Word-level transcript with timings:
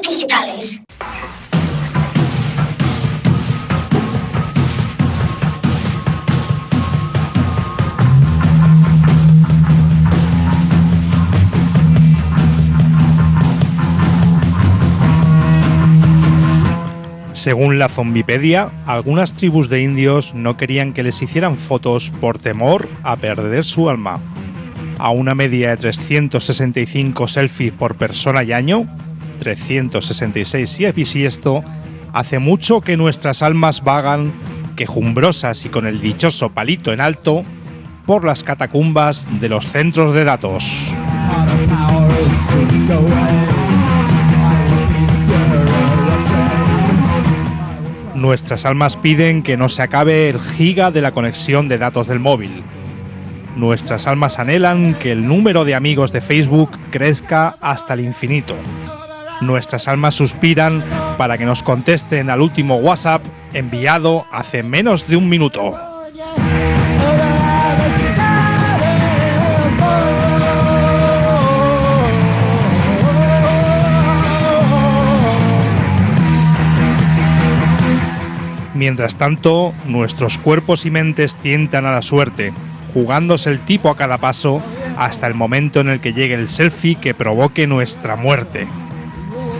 Digitales. 0.00 0.80
Según 17.32 17.78
la 17.78 17.90
Zombipedia, 17.90 18.70
algunas 18.86 19.34
tribus 19.34 19.68
de 19.68 19.82
indios 19.82 20.34
no 20.34 20.56
querían 20.56 20.94
que 20.94 21.02
les 21.02 21.20
hicieran 21.20 21.58
fotos 21.58 22.10
por 22.18 22.38
temor 22.38 22.88
a 23.02 23.16
perder 23.16 23.64
su 23.64 23.90
alma. 23.90 24.18
A 24.98 25.10
una 25.10 25.34
media 25.34 25.68
de 25.68 25.76
365 25.76 27.28
selfies 27.28 27.72
por 27.74 27.96
persona 27.96 28.44
y 28.44 28.52
año, 28.52 28.88
366 29.38 30.68
si 30.68 30.84
es 30.84 30.94
bisiesto, 30.94 31.64
hace 32.12 32.38
mucho 32.38 32.80
que 32.80 32.96
nuestras 32.96 33.42
almas 33.42 33.82
vagan, 33.82 34.32
quejumbrosas 34.76 35.64
y 35.64 35.68
con 35.68 35.86
el 35.86 36.00
dichoso 36.00 36.50
palito 36.50 36.92
en 36.92 37.00
alto, 37.00 37.44
por 38.06 38.24
las 38.24 38.44
catacumbas 38.44 39.26
de 39.40 39.48
los 39.48 39.66
centros 39.66 40.14
de 40.14 40.24
datos. 40.24 40.94
Nuestras 48.14 48.64
almas 48.64 48.96
piden 48.96 49.42
que 49.42 49.56
no 49.56 49.68
se 49.68 49.82
acabe 49.82 50.28
el 50.30 50.40
giga 50.40 50.90
de 50.90 51.02
la 51.02 51.12
conexión 51.12 51.68
de 51.68 51.78
datos 51.78 52.06
del 52.06 52.20
móvil. 52.20 52.62
Nuestras 53.56 54.06
almas 54.06 54.38
anhelan 54.38 54.94
que 54.94 55.12
el 55.12 55.26
número 55.26 55.64
de 55.64 55.74
amigos 55.74 56.10
de 56.10 56.20
Facebook 56.20 56.70
crezca 56.90 57.56
hasta 57.60 57.94
el 57.94 58.00
infinito. 58.00 58.56
Nuestras 59.44 59.88
almas 59.88 60.14
suspiran 60.14 60.82
para 61.18 61.36
que 61.36 61.44
nos 61.44 61.62
contesten 61.62 62.30
al 62.30 62.40
último 62.40 62.76
WhatsApp 62.76 63.22
enviado 63.52 64.24
hace 64.32 64.62
menos 64.62 65.06
de 65.06 65.16
un 65.16 65.28
minuto. 65.28 65.74
Mientras 78.74 79.16
tanto, 79.16 79.74
nuestros 79.86 80.38
cuerpos 80.38 80.86
y 80.86 80.90
mentes 80.90 81.36
tientan 81.36 81.84
a 81.84 81.92
la 81.92 82.02
suerte, 82.02 82.52
jugándose 82.94 83.50
el 83.50 83.60
tipo 83.60 83.90
a 83.90 83.96
cada 83.96 84.18
paso 84.18 84.62
hasta 84.96 85.26
el 85.26 85.34
momento 85.34 85.80
en 85.80 85.88
el 85.88 86.00
que 86.00 86.14
llegue 86.14 86.34
el 86.34 86.48
selfie 86.48 86.96
que 86.96 87.14
provoque 87.14 87.66
nuestra 87.66 88.16
muerte. 88.16 88.66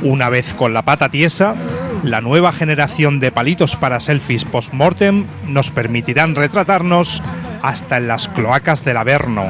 Una 0.04 0.28
vez 0.28 0.52
con 0.52 0.74
la 0.74 0.82
pata 0.82 1.08
tiesa, 1.08 1.56
la 2.02 2.20
nueva 2.20 2.52
generación 2.52 3.20
de 3.20 3.32
palitos 3.32 3.76
para 3.76 4.00
selfies 4.00 4.44
post-mortem 4.44 5.24
nos 5.48 5.70
permitirán 5.70 6.34
retratarnos 6.34 7.22
hasta 7.62 7.96
en 7.96 8.08
las 8.08 8.28
cloacas 8.28 8.84
del 8.84 8.98
Averno. 8.98 9.46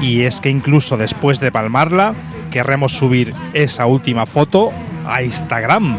Y 0.00 0.22
es 0.22 0.40
que 0.40 0.50
incluso 0.50 0.96
después 0.96 1.40
de 1.40 1.50
palmarla, 1.50 2.14
querremos 2.52 2.92
subir 2.92 3.34
esa 3.54 3.86
última 3.86 4.24
foto 4.24 4.72
a 5.04 5.24
Instagram. 5.24 5.98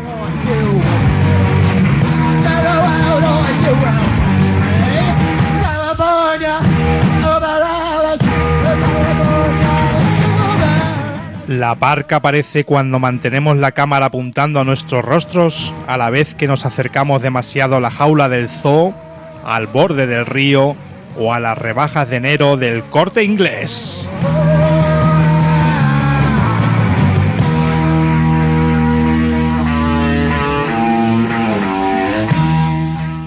La 11.47 11.75
parca 11.75 12.17
aparece 12.17 12.63
cuando 12.63 12.99
mantenemos 12.99 13.57
la 13.57 13.73
cámara 13.73 14.05
apuntando 14.05 14.61
a 14.61 14.63
nuestros 14.63 15.03
rostros 15.03 15.73
a 15.87 15.97
la 15.97 16.09
vez 16.09 16.35
que 16.35 16.47
nos 16.47 16.65
acercamos 16.65 17.21
demasiado 17.21 17.75
a 17.75 17.81
la 17.81 17.91
jaula 17.91 18.29
del 18.29 18.47
zoo, 18.47 18.93
al 19.43 19.67
borde 19.67 20.07
del 20.07 20.25
río 20.25 20.77
o 21.17 21.33
a 21.33 21.41
las 21.41 21.57
rebajas 21.57 22.09
de 22.09 22.15
enero 22.15 22.55
del 22.55 22.83
corte 22.85 23.25
inglés. 23.25 24.07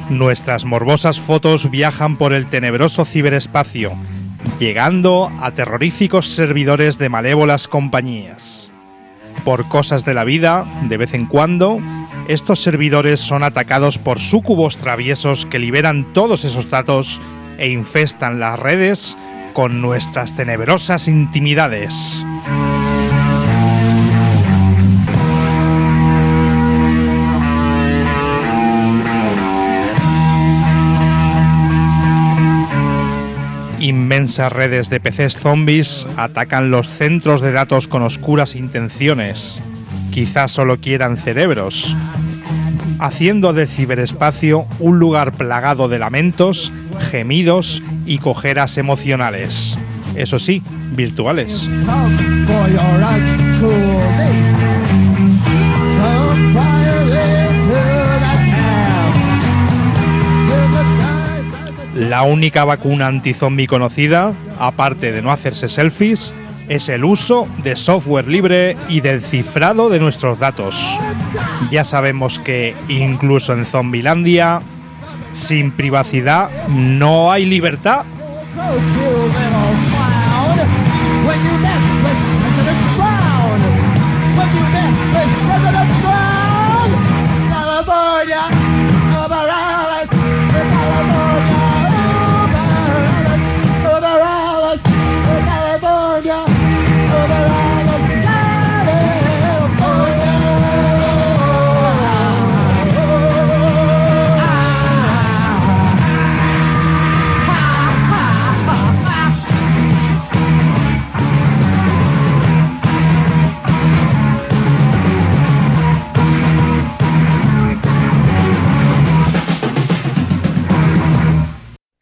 Nuestras 0.09 0.65
morbosas 0.65 1.21
fotos 1.21 1.71
viajan 1.71 2.16
por 2.16 2.33
el 2.33 2.47
tenebroso 2.47 3.04
ciberespacio, 3.04 3.93
llegando 4.58 5.30
a 5.40 5.50
terroríficos 5.52 6.28
servidores 6.28 6.98
de 6.98 7.08
malévolas 7.08 7.68
compañías. 7.68 8.70
Por 9.44 9.68
cosas 9.68 10.04
de 10.04 10.14
la 10.14 10.24
vida, 10.24 10.66
de 10.88 10.96
vez 10.96 11.14
en 11.14 11.26
cuando, 11.26 11.80
estos 12.28 12.60
servidores 12.60 13.20
son 13.20 13.42
atacados 13.42 13.98
por 13.98 14.18
súcubos 14.18 14.78
traviesos 14.78 15.46
que 15.46 15.58
liberan 15.58 16.12
todos 16.12 16.44
esos 16.44 16.68
datos 16.70 17.20
e 17.58 17.68
infestan 17.68 18.40
las 18.40 18.58
redes 18.58 19.16
con 19.52 19.80
nuestras 19.80 20.34
tenebrosas 20.34 21.08
intimidades. 21.08 22.24
Inmensas 34.16 34.50
redes 34.50 34.88
de 34.88 34.99
PCs 34.99 35.37
zombies 35.37 36.09
atacan 36.16 36.71
los 36.71 36.88
centros 36.88 37.43
de 37.43 37.53
datos 37.53 37.87
con 37.87 38.03
oscuras 38.03 38.54
intenciones. 38.54 39.60
Quizás 40.10 40.53
solo 40.53 40.81
quieran 40.81 41.19
cerebros, 41.19 41.94
haciendo 42.99 43.53
del 43.53 43.69
ciberespacio 43.69 44.65
un 44.78 44.99
lugar 44.99 45.32
plagado 45.32 45.88
de 45.88 45.99
lamentos, 45.99 46.72
gemidos 47.10 47.82
y 48.06 48.16
cojeras 48.16 48.78
emocionales. 48.78 49.77
Eso 50.15 50.38
sí, 50.38 50.62
virtuales. 50.93 51.69
La 62.08 62.22
única 62.22 62.64
vacuna 62.64 63.08
antizombie 63.08 63.66
conocida, 63.66 64.32
aparte 64.60 65.10
de 65.10 65.22
no 65.22 65.32
hacerse 65.32 65.68
selfies, 65.68 66.34
es 66.68 66.88
el 66.88 67.04
uso 67.04 67.48
de 67.64 67.74
software 67.74 68.28
libre 68.28 68.76
y 68.88 69.00
del 69.00 69.20
cifrado 69.20 69.88
de 69.88 69.98
nuestros 69.98 70.38
datos. 70.38 70.76
Ya 71.68 71.82
sabemos 71.82 72.38
que 72.38 72.76
incluso 72.88 73.54
en 73.54 73.64
Zombilandia, 73.64 74.62
sin 75.32 75.72
privacidad 75.72 76.48
no 76.68 77.32
hay 77.32 77.44
libertad. 77.44 78.04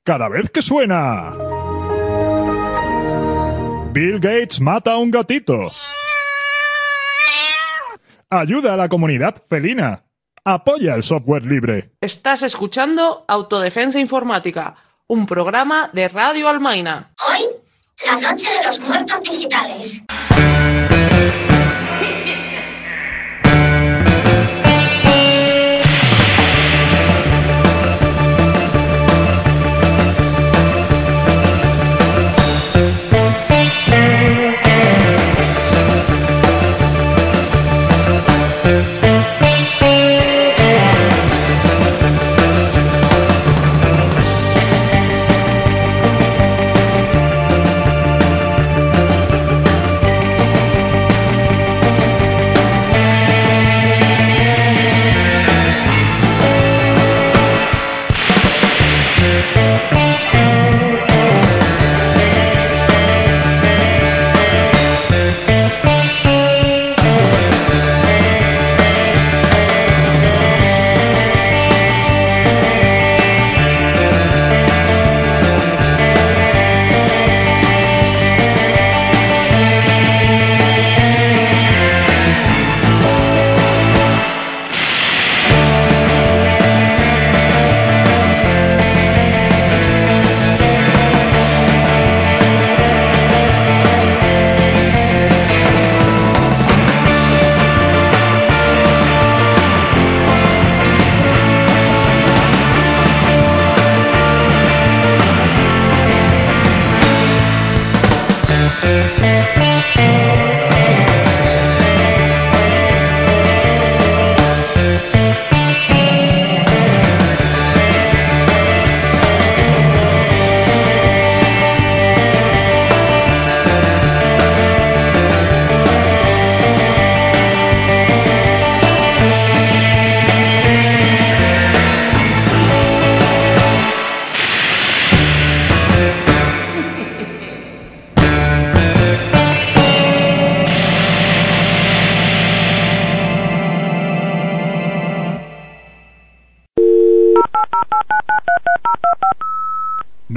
Cada 0.04 0.28
vez 0.28 0.50
que 0.50 0.62
suena. 0.62 1.34
Bill 3.92 4.20
Gates 4.20 4.60
mata 4.60 4.92
a 4.92 4.98
un 4.98 5.10
gatito. 5.10 5.70
Ayuda 8.28 8.74
a 8.74 8.76
la 8.76 8.88
comunidad 8.88 9.42
felina. 9.48 10.04
Apoya 10.44 10.94
el 10.94 11.02
software 11.02 11.46
libre. 11.46 11.92
Estás 12.00 12.42
escuchando 12.42 13.24
Autodefensa 13.28 13.98
Informática, 13.98 14.76
un 15.06 15.24
programa 15.24 15.88
de 15.92 16.08
Radio 16.08 16.48
Almaina. 16.48 17.14
Hoy, 17.26 17.46
la 18.04 18.20
noche 18.20 18.46
de 18.50 18.64
los 18.64 18.80
muertos 18.80 19.22
digitales. 19.22 20.04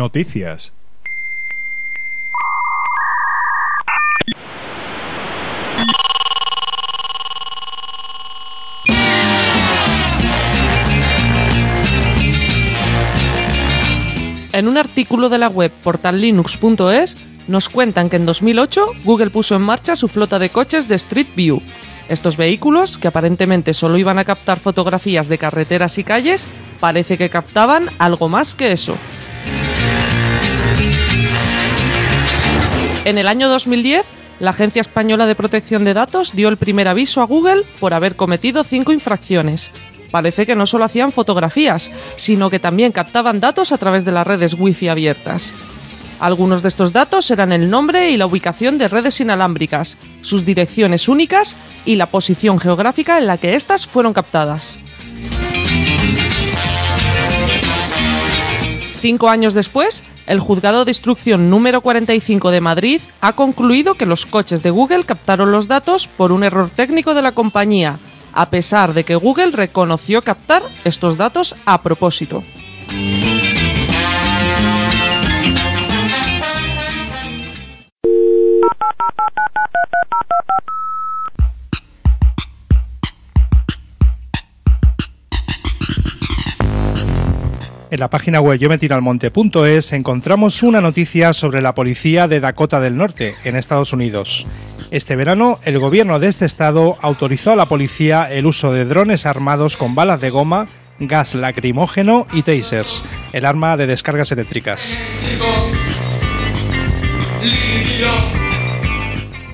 Noticias. 0.08 0.72
En 14.54 14.70
un 14.70 14.78
artículo 14.78 15.28
de 15.28 15.38
la 15.40 15.50
web 15.50 15.74
portallinux.es 15.84 17.18
nos 17.50 17.68
cuentan 17.68 18.10
que 18.10 18.16
en 18.16 18.26
2008 18.26 18.86
Google 19.04 19.30
puso 19.30 19.56
en 19.58 19.62
marcha 19.62 19.98
su 19.98 20.08
flota 20.08 20.40
de 20.40 20.50
coches 20.50 20.88
de 20.88 20.96
Street 20.96 21.28
View. 21.36 21.62
Estos 22.08 22.38
vehículos, 22.38 22.98
que 22.98 23.10
aparentemente 23.10 23.74
solo 23.74 23.98
iban 23.98 24.20
a 24.20 24.24
captar 24.24 24.62
fotografías 24.62 25.28
de 25.28 25.38
carreteras 25.38 25.98
y 25.98 26.06
calles, 26.06 26.48
parece 26.80 27.18
que 27.18 27.30
captaban 27.30 27.90
algo 28.00 28.30
más 28.30 28.56
que 28.56 28.72
eso. 28.72 28.96
En 33.08 33.18
el 33.18 33.30
año 33.30 33.48
2010, 33.48 34.06
la 34.42 34.50
Agencia 34.50 34.82
Española 34.82 35.28
de 35.28 35.36
Protección 35.36 35.86
de 35.86 35.94
Datos 35.94 36.34
dio 36.34 36.50
el 36.50 36.58
primer 36.58 36.90
aviso 36.90 37.22
a 37.22 37.26
Google 37.26 37.64
por 37.80 37.94
haber 37.94 38.18
cometido 38.18 38.66
cinco 38.66 38.92
infracciones. 38.92 39.72
Parece 40.12 40.46
que 40.46 40.58
no 40.58 40.66
solo 40.66 40.84
hacían 40.84 41.14
fotografías, 41.14 41.90
sino 42.16 42.50
que 42.50 42.60
también 42.60 42.92
captaban 42.92 43.40
datos 43.40 43.72
a 43.72 43.78
través 43.78 44.04
de 44.04 44.12
las 44.12 44.28
redes 44.28 44.58
Wi-Fi 44.60 44.90
abiertas. 44.90 45.54
Algunos 46.20 46.64
de 46.64 46.68
estos 46.68 46.92
datos 46.92 47.32
eran 47.32 47.54
el 47.54 47.70
nombre 47.70 48.12
y 48.12 48.18
la 48.18 48.26
ubicación 48.26 48.78
de 48.78 48.90
redes 48.90 49.22
inalámbricas, 49.22 49.98
sus 50.22 50.44
direcciones 50.44 51.08
únicas 51.08 51.56
y 51.86 51.96
la 51.96 52.08
posición 52.08 52.60
geográfica 52.60 53.20
en 53.20 53.28
la 53.28 53.38
que 53.38 53.56
éstas 53.56 53.88
fueron 53.88 54.12
captadas. 54.12 54.80
Cinco 59.00 59.30
años 59.30 59.54
después, 59.54 60.04
el 60.28 60.40
juzgado 60.40 60.86
de 60.86 60.92
instrucción 60.92 61.50
número 61.50 61.82
45 61.82 62.52
de 62.52 62.62
Madrid 62.62 63.02
ha 63.22 63.34
concluido 63.34 63.96
que 63.96 64.06
los 64.06 64.26
coches 64.26 64.62
de 64.62 64.70
Google 64.70 65.06
captaron 65.06 65.52
los 65.52 65.68
datos 65.68 66.08
por 66.08 66.32
un 66.32 66.44
error 66.44 66.70
técnico 66.70 67.14
de 67.14 67.22
la 67.22 67.32
compañía, 67.32 67.98
a 68.34 68.50
pesar 68.50 68.94
de 68.94 69.04
que 69.04 69.16
Google 69.16 69.52
reconoció 69.52 70.22
captar 70.22 70.62
estos 70.84 71.18
datos 71.18 71.56
a 71.66 71.82
propósito. 71.82 72.44
En 87.90 88.02
la 88.02 88.10
página 88.10 88.42
web 88.42 88.60
yometiralmonte.es 88.60 89.94
encontramos 89.94 90.62
una 90.62 90.82
noticia 90.82 91.32
sobre 91.32 91.62
la 91.62 91.74
policía 91.74 92.28
de 92.28 92.42
Dakota 92.42 92.82
del 92.82 92.98
Norte, 92.98 93.36
en 93.46 93.56
Estados 93.56 93.94
Unidos. 93.94 94.46
Este 94.92 95.16
verano, 95.16 95.58
el 95.64 95.80
gobierno 95.80 96.20
de 96.20 96.28
este 96.28 96.44
estado 96.44 96.98
autorizó 97.02 97.54
a 97.54 97.56
la 97.56 97.68
policía 97.68 98.30
el 98.30 98.46
uso 98.46 98.74
de 98.74 98.84
drones 98.84 99.26
armados 99.26 99.78
con 99.78 99.96
balas 99.96 100.20
de 100.20 100.30
goma, 100.30 100.68
gas 101.00 101.34
lacrimógeno 101.34 102.28
y 102.34 102.42
tasers, 102.42 103.06
el 103.32 103.46
arma 103.46 103.78
de 103.78 103.88
descargas 103.88 104.34
eléctricas. 104.34 104.98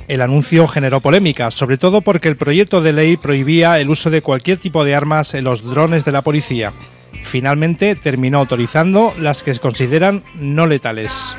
El 0.07 0.21
anuncio 0.21 0.67
generó 0.67 1.01
polémica, 1.01 1.51
sobre 1.51 1.77
todo 1.77 2.01
porque 2.01 2.29
el 2.29 2.35
proyecto 2.35 2.81
de 2.81 2.93
ley 2.93 3.15
prohibía 3.15 3.79
el 3.79 3.91
uso 3.91 4.09
de 4.09 4.23
cualquier 4.23 4.57
tipo 4.57 4.83
de 4.83 4.95
armas 4.95 5.35
en 5.35 5.43
los 5.43 5.63
drones 5.63 6.03
de 6.03 6.11
la 6.11 6.23
policía 6.23 6.73
finalmente 7.33 7.95
terminó 7.95 8.37
autorizando 8.37 9.11
las 9.17 9.41
que 9.41 9.55
se 9.55 9.59
consideran 9.59 10.21
no 10.35 10.67
letales. 10.67 11.35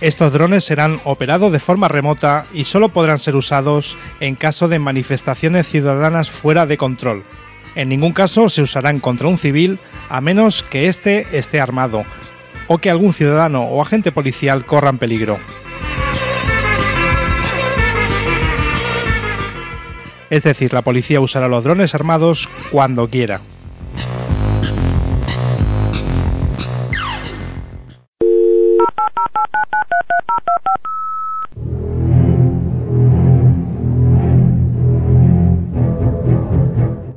Estos 0.00 0.32
drones 0.32 0.62
serán 0.62 1.00
operados 1.02 1.50
de 1.50 1.58
forma 1.58 1.88
remota 1.88 2.46
y 2.54 2.66
solo 2.66 2.90
podrán 2.90 3.18
ser 3.18 3.34
usados 3.34 3.98
en 4.20 4.36
caso 4.36 4.68
de 4.68 4.78
manifestaciones 4.78 5.66
ciudadanas 5.66 6.30
fuera 6.30 6.66
de 6.66 6.76
control. 6.76 7.24
En 7.74 7.88
ningún 7.88 8.12
caso 8.12 8.48
se 8.48 8.62
usarán 8.62 9.00
contra 9.00 9.26
un 9.26 9.38
civil 9.38 9.80
a 10.08 10.20
menos 10.20 10.62
que 10.62 10.86
éste 10.86 11.26
esté 11.32 11.60
armado 11.60 12.04
o 12.68 12.78
que 12.78 12.90
algún 12.90 13.12
ciudadano 13.12 13.64
o 13.64 13.82
agente 13.82 14.12
policial 14.12 14.64
corran 14.64 14.98
peligro. 14.98 15.36
Es 20.30 20.42
decir, 20.42 20.72
la 20.72 20.82
policía 20.82 21.20
usará 21.20 21.48
los 21.48 21.64
drones 21.64 21.94
armados 21.94 22.48
cuando 22.70 23.08
quiera. 23.08 23.40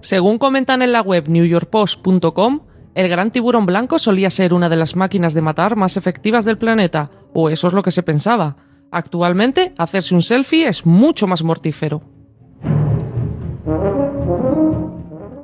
Según 0.08 0.38
comentan 0.38 0.82
en 0.82 0.94
la 0.94 1.02
web 1.02 1.28
newyorkpost.com, 1.28 2.62
el 2.96 3.10
gran 3.10 3.30
tiburón 3.30 3.66
blanco 3.66 4.00
solía 4.00 4.30
ser 4.30 4.54
una 4.54 4.70
de 4.70 4.78
las 4.78 4.96
máquinas 4.96 5.34
de 5.34 5.42
matar 5.42 5.76
más 5.76 5.98
efectivas 5.98 6.46
del 6.46 6.58
planeta, 6.58 7.12
o 7.34 7.50
eso 7.50 7.68
es 7.68 7.74
lo 7.74 7.84
que 7.84 7.92
se 7.92 8.04
pensaba. 8.04 8.56
Actualmente, 8.90 9.74
hacerse 9.78 10.16
un 10.16 10.24
selfie 10.24 10.70
es 10.70 10.86
mucho 10.86 11.28
más 11.28 11.44
mortífero. 11.44 12.17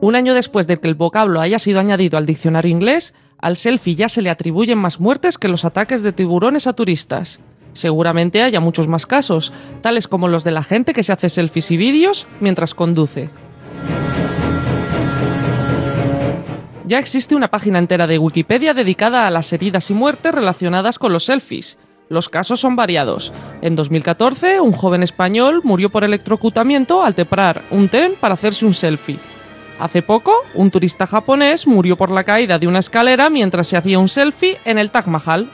Un 0.02 0.16
año 0.16 0.34
después 0.34 0.68
de 0.68 0.78
que 0.78 0.88
el 0.88 0.96
vocablo 0.96 1.42
haya 1.42 1.60
sido 1.60 1.80
añadido 1.80 2.18
al 2.18 2.26
diccionario 2.26 2.72
inglés, 2.72 3.14
al 3.38 3.56
selfie 3.56 3.96
ya 3.96 4.10
se 4.10 4.22
le 4.22 4.30
atribuyen 4.30 4.78
más 4.78 5.00
muertes 5.00 5.38
que 5.38 5.48
los 5.48 5.66
ataques 5.66 6.02
de 6.04 6.14
tiburones 6.14 6.68
a 6.68 6.74
turistas. 6.74 7.42
Seguramente 7.74 8.44
haya 8.44 8.60
muchos 8.60 8.88
más 8.88 9.06
casos, 9.06 9.52
tales 9.82 10.08
como 10.08 10.28
los 10.28 10.44
de 10.44 10.52
la 10.52 10.64
gente 10.64 10.94
que 10.94 11.04
se 11.04 11.12
hace 11.12 11.30
selfies 11.30 11.72
y 11.72 11.78
vídeos 11.78 12.28
mientras 12.40 12.74
conduce. 12.74 13.30
Ya 16.86 17.00
existe 17.00 17.36
una 17.36 17.50
página 17.50 17.80
entera 17.80 18.08
de 18.08 18.20
Wikipedia 18.20 18.74
dedicada 18.74 19.26
a 19.26 19.32
las 19.32 19.52
heridas 19.54 19.90
y 19.90 19.94
muertes 19.94 20.34
relacionadas 20.34 21.00
con 21.00 21.12
los 21.12 21.26
selfies. 21.26 21.78
Los 22.10 22.30
casos 22.30 22.60
son 22.60 22.76
variados. 22.76 23.34
En 23.62 23.76
2014, 23.76 24.60
un 24.60 24.74
joven 24.74 25.04
español 25.04 25.62
murió 25.64 25.90
por 25.90 26.04
electrocutamiento 26.04 27.04
al 27.04 27.16
teprar 27.16 27.64
un 27.72 27.90
tren 27.90 28.14
para 28.20 28.34
hacerse 28.34 28.66
un 28.66 28.74
selfie. 28.74 29.20
Hace 29.80 30.02
poco, 30.02 30.34
un 30.54 30.70
turista 30.70 31.08
japonés 31.08 31.66
murió 31.66 31.98
por 31.98 32.12
la 32.12 32.24
caída 32.24 32.60
de 32.60 32.68
una 32.68 32.80
escalera 32.80 33.30
mientras 33.30 33.68
se 33.68 33.78
hacía 33.78 34.00
un 34.00 34.08
selfie 34.08 34.58
en 34.66 34.78
el 34.78 34.92
Taj 34.92 35.08
Mahal. 35.08 35.50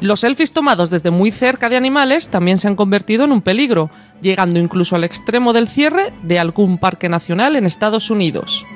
Los 0.00 0.20
selfies 0.20 0.52
tomados 0.52 0.90
desde 0.90 1.12
muy 1.12 1.30
cerca 1.30 1.68
de 1.68 1.76
animales 1.76 2.28
también 2.28 2.58
se 2.58 2.66
han 2.66 2.74
convertido 2.74 3.24
en 3.24 3.30
un 3.30 3.40
peligro, 3.40 3.88
llegando 4.20 4.58
incluso 4.58 4.96
al 4.96 5.04
extremo 5.04 5.52
del 5.52 5.68
cierre 5.68 6.12
de 6.24 6.40
algún 6.40 6.78
parque 6.78 7.08
nacional 7.08 7.54
en 7.54 7.66
Estados 7.66 8.10
Unidos. 8.10 8.66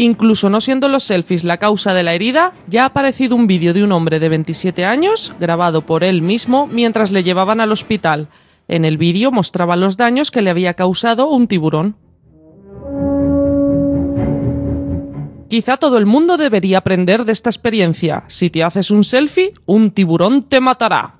Incluso 0.00 0.48
no 0.48 0.60
siendo 0.60 0.88
los 0.88 1.02
selfies 1.02 1.42
la 1.42 1.56
causa 1.56 1.92
de 1.92 2.04
la 2.04 2.14
herida, 2.14 2.54
ya 2.68 2.84
ha 2.84 2.86
aparecido 2.86 3.34
un 3.34 3.48
vídeo 3.48 3.74
de 3.74 3.82
un 3.82 3.90
hombre 3.90 4.20
de 4.20 4.28
27 4.28 4.84
años, 4.84 5.34
grabado 5.40 5.84
por 5.84 6.04
él 6.04 6.22
mismo 6.22 6.68
mientras 6.68 7.10
le 7.10 7.24
llevaban 7.24 7.60
al 7.60 7.72
hospital. 7.72 8.28
En 8.68 8.84
el 8.84 8.96
vídeo 8.96 9.32
mostraba 9.32 9.74
los 9.74 9.96
daños 9.96 10.30
que 10.30 10.40
le 10.40 10.50
había 10.50 10.74
causado 10.74 11.28
un 11.28 11.48
tiburón. 11.48 11.96
Quizá 15.48 15.78
todo 15.78 15.98
el 15.98 16.06
mundo 16.06 16.36
debería 16.36 16.78
aprender 16.78 17.24
de 17.24 17.32
esta 17.32 17.50
experiencia. 17.50 18.22
Si 18.28 18.50
te 18.50 18.62
haces 18.62 18.92
un 18.92 19.02
selfie, 19.02 19.52
un 19.66 19.90
tiburón 19.90 20.44
te 20.44 20.60
matará. 20.60 21.17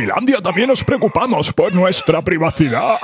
En 0.00 0.06
Zombilandia 0.06 0.40
también 0.40 0.68
nos 0.68 0.82
preocupamos 0.82 1.52
por 1.52 1.74
nuestra 1.74 2.22
privacidad. 2.22 2.98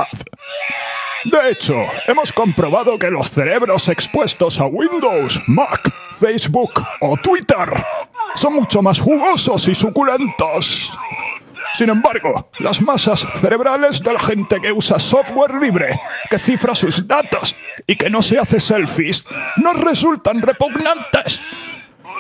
De 1.25 1.50
hecho, 1.50 1.75
hemos 2.07 2.33
comprobado 2.33 2.99
que 2.99 3.11
los 3.11 3.31
cerebros 3.31 3.88
expuestos 3.88 4.59
a 4.59 4.65
Windows, 4.65 5.38
Mac, 5.47 5.93
Facebook 6.19 6.83
o 7.00 7.19
Twitter 7.19 7.69
son 8.37 8.55
mucho 8.55 8.81
más 8.81 8.99
jugosos 8.99 9.69
y 9.69 9.75
suculentos. 9.75 10.91
Sin 11.76 11.91
embargo, 11.91 12.49
las 12.61 12.81
masas 12.81 13.26
cerebrales 13.43 14.03
de 14.03 14.15
la 14.15 14.21
gente 14.21 14.59
que 14.62 14.73
usa 14.73 14.99
software 14.99 15.55
libre, 15.61 16.00
que 16.31 16.38
cifra 16.38 16.75
sus 16.75 17.07
datos 17.07 17.55
y 17.87 17.97
que 17.97 18.09
no 18.09 18.23
se 18.23 18.38
hace 18.38 18.59
selfies, 18.59 19.23
nos 19.57 19.79
resultan 19.79 20.41
repugnantes. 20.41 21.41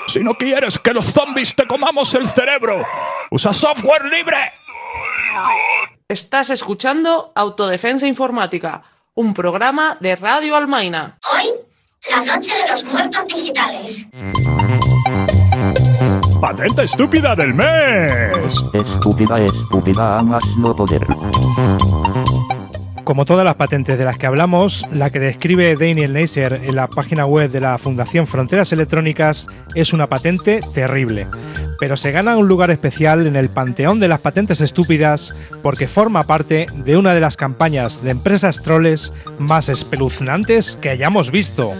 Si 0.08 0.20
no 0.20 0.34
quieres 0.34 0.78
que 0.78 0.92
los 0.92 1.06
zombies 1.06 1.54
te 1.54 1.66
comamos 1.66 2.12
el 2.12 2.28
cerebro, 2.28 2.84
usa 3.30 3.54
software 3.54 4.04
libre. 4.04 4.52
Estás 6.08 6.50
escuchando 6.50 7.32
Autodefensa 7.34 8.06
Informática, 8.06 8.82
un 9.14 9.34
programa 9.34 9.96
de 10.00 10.14
Radio 10.14 10.56
Almaina. 10.56 11.18
Hoy, 11.32 11.52
la 12.10 12.20
noche 12.20 12.54
de 12.54 12.68
los 12.68 12.84
muertos 12.84 13.26
digitales. 13.26 14.06
Patente 16.40 16.84
estúpida 16.84 17.34
del 17.34 17.54
mes. 17.54 18.62
Estúpida, 18.72 19.40
estúpida, 19.40 20.18
a 20.18 20.22
más 20.22 20.44
no 20.58 20.76
poder. 20.76 21.06
Como 23.06 23.24
todas 23.24 23.44
las 23.44 23.54
patentes 23.54 23.96
de 23.98 24.04
las 24.04 24.18
que 24.18 24.26
hablamos, 24.26 24.84
la 24.92 25.10
que 25.10 25.20
describe 25.20 25.76
Daniel 25.76 26.12
Neisser 26.12 26.54
en 26.64 26.74
la 26.74 26.88
página 26.88 27.24
web 27.24 27.52
de 27.52 27.60
la 27.60 27.78
Fundación 27.78 28.26
Fronteras 28.26 28.72
Electrónicas 28.72 29.46
es 29.76 29.92
una 29.92 30.08
patente 30.08 30.58
terrible. 30.74 31.28
Pero 31.78 31.96
se 31.96 32.10
gana 32.10 32.36
un 32.36 32.48
lugar 32.48 32.72
especial 32.72 33.28
en 33.28 33.36
el 33.36 33.48
panteón 33.48 34.00
de 34.00 34.08
las 34.08 34.18
patentes 34.18 34.60
estúpidas 34.60 35.36
porque 35.62 35.86
forma 35.86 36.24
parte 36.24 36.66
de 36.74 36.96
una 36.96 37.14
de 37.14 37.20
las 37.20 37.36
campañas 37.36 38.02
de 38.02 38.10
empresas 38.10 38.60
troles 38.60 39.12
más 39.38 39.68
espeluznantes 39.68 40.76
que 40.82 40.90
hayamos 40.90 41.30
visto. 41.30 41.74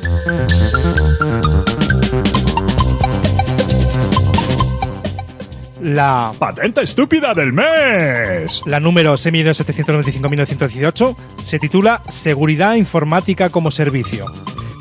La 5.87 6.35
Patente 6.37 6.83
estúpida 6.83 7.33
del 7.33 7.53
mes. 7.53 8.61
La 8.67 8.81
número 8.81 9.15
6.795.918 9.15 11.17
se 11.41 11.61
titula 11.61 12.03
Seguridad 12.09 12.75
Informática 12.75 13.51
como 13.51 13.71
Servicio. 13.71 14.27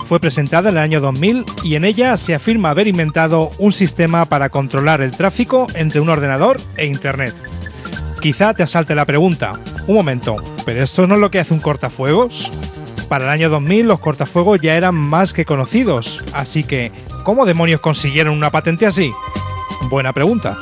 Fue 0.07 0.19
presentada 0.19 0.69
en 0.69 0.77
el 0.77 0.81
año 0.81 1.01
2000 1.01 1.45
y 1.63 1.75
en 1.75 1.85
ella 1.85 2.17
se 2.17 2.33
afirma 2.33 2.71
haber 2.71 2.87
inventado 2.87 3.51
un 3.59 3.71
sistema 3.71 4.25
para 4.25 4.49
controlar 4.49 5.01
el 5.01 5.11
tráfico 5.11 5.67
entre 5.75 6.01
un 6.01 6.09
ordenador 6.09 6.59
e 6.75 6.87
Internet. 6.87 7.35
Quizá 8.19 8.55
te 8.55 8.63
asalte 8.63 8.95
la 8.95 9.05
pregunta, 9.05 9.53
un 9.85 9.93
momento, 9.93 10.37
¿pero 10.65 10.81
esto 10.81 11.05
no 11.05 11.13
es 11.13 11.21
lo 11.21 11.29
que 11.29 11.37
hace 11.37 11.53
un 11.53 11.59
cortafuegos? 11.59 12.51
Para 13.09 13.25
el 13.25 13.29
año 13.29 13.51
2000 13.51 13.89
los 13.89 13.99
cortafuegos 13.99 14.59
ya 14.59 14.73
eran 14.73 14.95
más 14.95 15.33
que 15.33 15.45
conocidos, 15.45 16.25
así 16.33 16.63
que, 16.63 16.91
¿cómo 17.23 17.45
demonios 17.45 17.79
consiguieron 17.79 18.35
una 18.35 18.49
patente 18.49 18.87
así? 18.87 19.11
Buena 19.91 20.13
pregunta. 20.13 20.57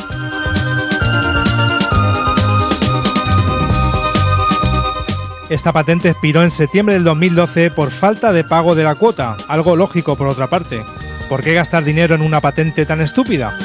Esta 5.53 5.72
patente 5.72 6.10
expiró 6.10 6.41
en 6.41 6.50
septiembre 6.50 6.95
del 6.95 7.03
2012 7.03 7.69
por 7.69 7.91
falta 7.91 8.33
de 8.33 8.43
pago 8.43 8.74
de 8.74 8.83
la 8.83 8.95
cuota, 8.95 9.38
algo 9.48 9.75
lógico 9.75 10.15
por 10.15 10.27
otra 10.27 10.48
parte. 10.48 10.81
¿Por 11.29 11.43
qué 11.43 11.53
gastar 11.53 11.83
dinero 11.83 12.15
en 12.15 12.24
una 12.24 12.41
patente 12.41 12.88
tan 12.88 13.01
estúpida? 13.01 13.55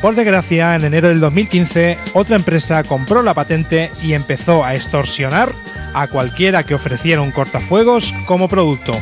Por 0.00 0.14
desgracia, 0.14 0.76
en 0.76 0.84
enero 0.84 1.08
del 1.08 1.18
2015, 1.18 1.98
otra 2.14 2.36
empresa 2.36 2.84
compró 2.84 3.24
la 3.24 3.34
patente 3.34 3.90
y 4.04 4.12
empezó 4.12 4.64
a 4.64 4.76
extorsionar 4.76 5.50
a 5.94 6.06
cualquiera 6.06 6.62
que 6.62 6.76
ofreciera 6.76 7.22
un 7.22 7.32
cortafuegos 7.32 8.14
como 8.26 8.48
producto. 8.48 8.92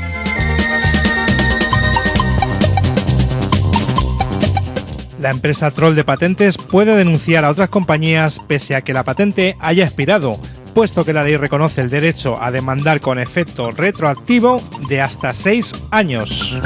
La 5.20 5.28
empresa 5.28 5.70
troll 5.72 5.94
de 5.94 6.04
patentes 6.04 6.56
puede 6.56 6.96
denunciar 6.96 7.44
a 7.44 7.50
otras 7.50 7.68
compañías 7.68 8.40
pese 8.46 8.74
a 8.74 8.80
que 8.80 8.94
la 8.94 9.02
patente 9.02 9.56
haya 9.60 9.84
expirado, 9.84 10.38
puesto 10.74 11.04
que 11.04 11.12
la 11.12 11.22
ley 11.22 11.36
reconoce 11.36 11.80
el 11.80 11.88
derecho 11.88 12.42
a 12.42 12.50
demandar 12.50 13.00
con 13.00 13.18
efecto 13.18 13.70
retroactivo 13.70 14.60
de 14.88 15.00
hasta 15.00 15.32
6 15.32 15.74
años. 15.90 16.60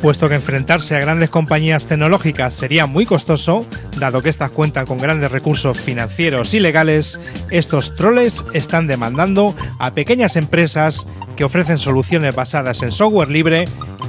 Puesto 0.00 0.28
que 0.28 0.36
enfrentarse 0.36 0.94
a 0.94 1.00
grandes 1.00 1.28
compañías 1.28 1.88
tecnológicas 1.88 2.54
sería 2.54 2.86
muy 2.86 3.04
costoso, 3.04 3.66
dado 3.98 4.22
que 4.22 4.28
estas 4.28 4.52
cuentan 4.52 4.86
con 4.86 4.98
grandes 4.98 5.32
recursos 5.32 5.76
financieros 5.76 6.54
y 6.54 6.60
legales, 6.60 7.18
estos 7.50 7.96
troles 7.96 8.44
están 8.54 8.86
demandando 8.86 9.56
a 9.80 9.94
pequeñas 9.94 10.36
empresas 10.36 11.04
que 11.36 11.44
ofrecen 11.44 11.78
soluciones 11.78 12.34
basadas 12.34 12.82
en 12.82 12.92
software 12.92 13.28
libre 13.28 13.64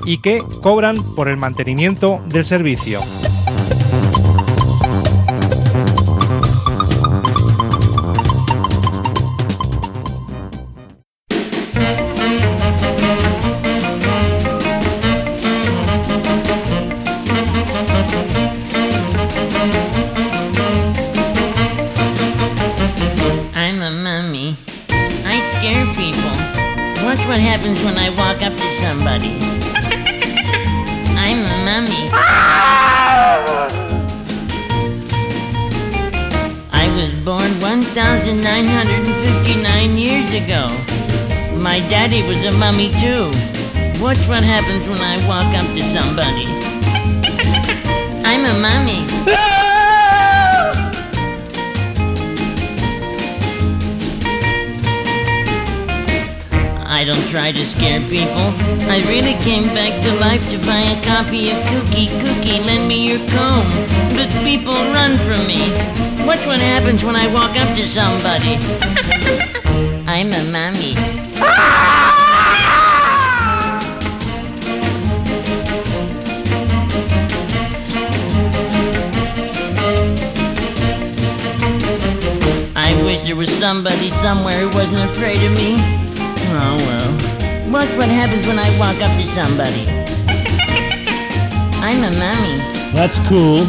y 0.06 0.22
que 0.22 0.44
cobran 0.62 1.04
por 1.16 1.28
el 1.28 1.38
mantenimiento 1.38 2.24
del 2.28 2.46
servicio. 2.46 3.02
Somebody. 67.90 68.54
I'm 70.06 70.32
a 70.32 70.44
mummy. 70.52 70.94
I 82.76 83.02
wish 83.04 83.24
there 83.24 83.36
was 83.36 83.50
somebody 83.50 84.12
somewhere 84.12 84.60
who 84.60 84.78
wasn't 84.78 85.10
afraid 85.10 85.42
of 85.44 85.58
me. 85.58 85.78
Oh 86.52 86.76
well. 86.78 87.72
Watch 87.72 87.90
what 87.98 88.08
happens 88.08 88.46
when 88.46 88.60
I 88.60 88.70
walk 88.78 89.02
up 89.02 89.20
to 89.20 89.28
somebody. 89.28 89.90
I'm 91.82 92.04
a 92.04 92.12
mummy. 92.12 92.60
That's 92.94 93.18
cool. 93.28 93.62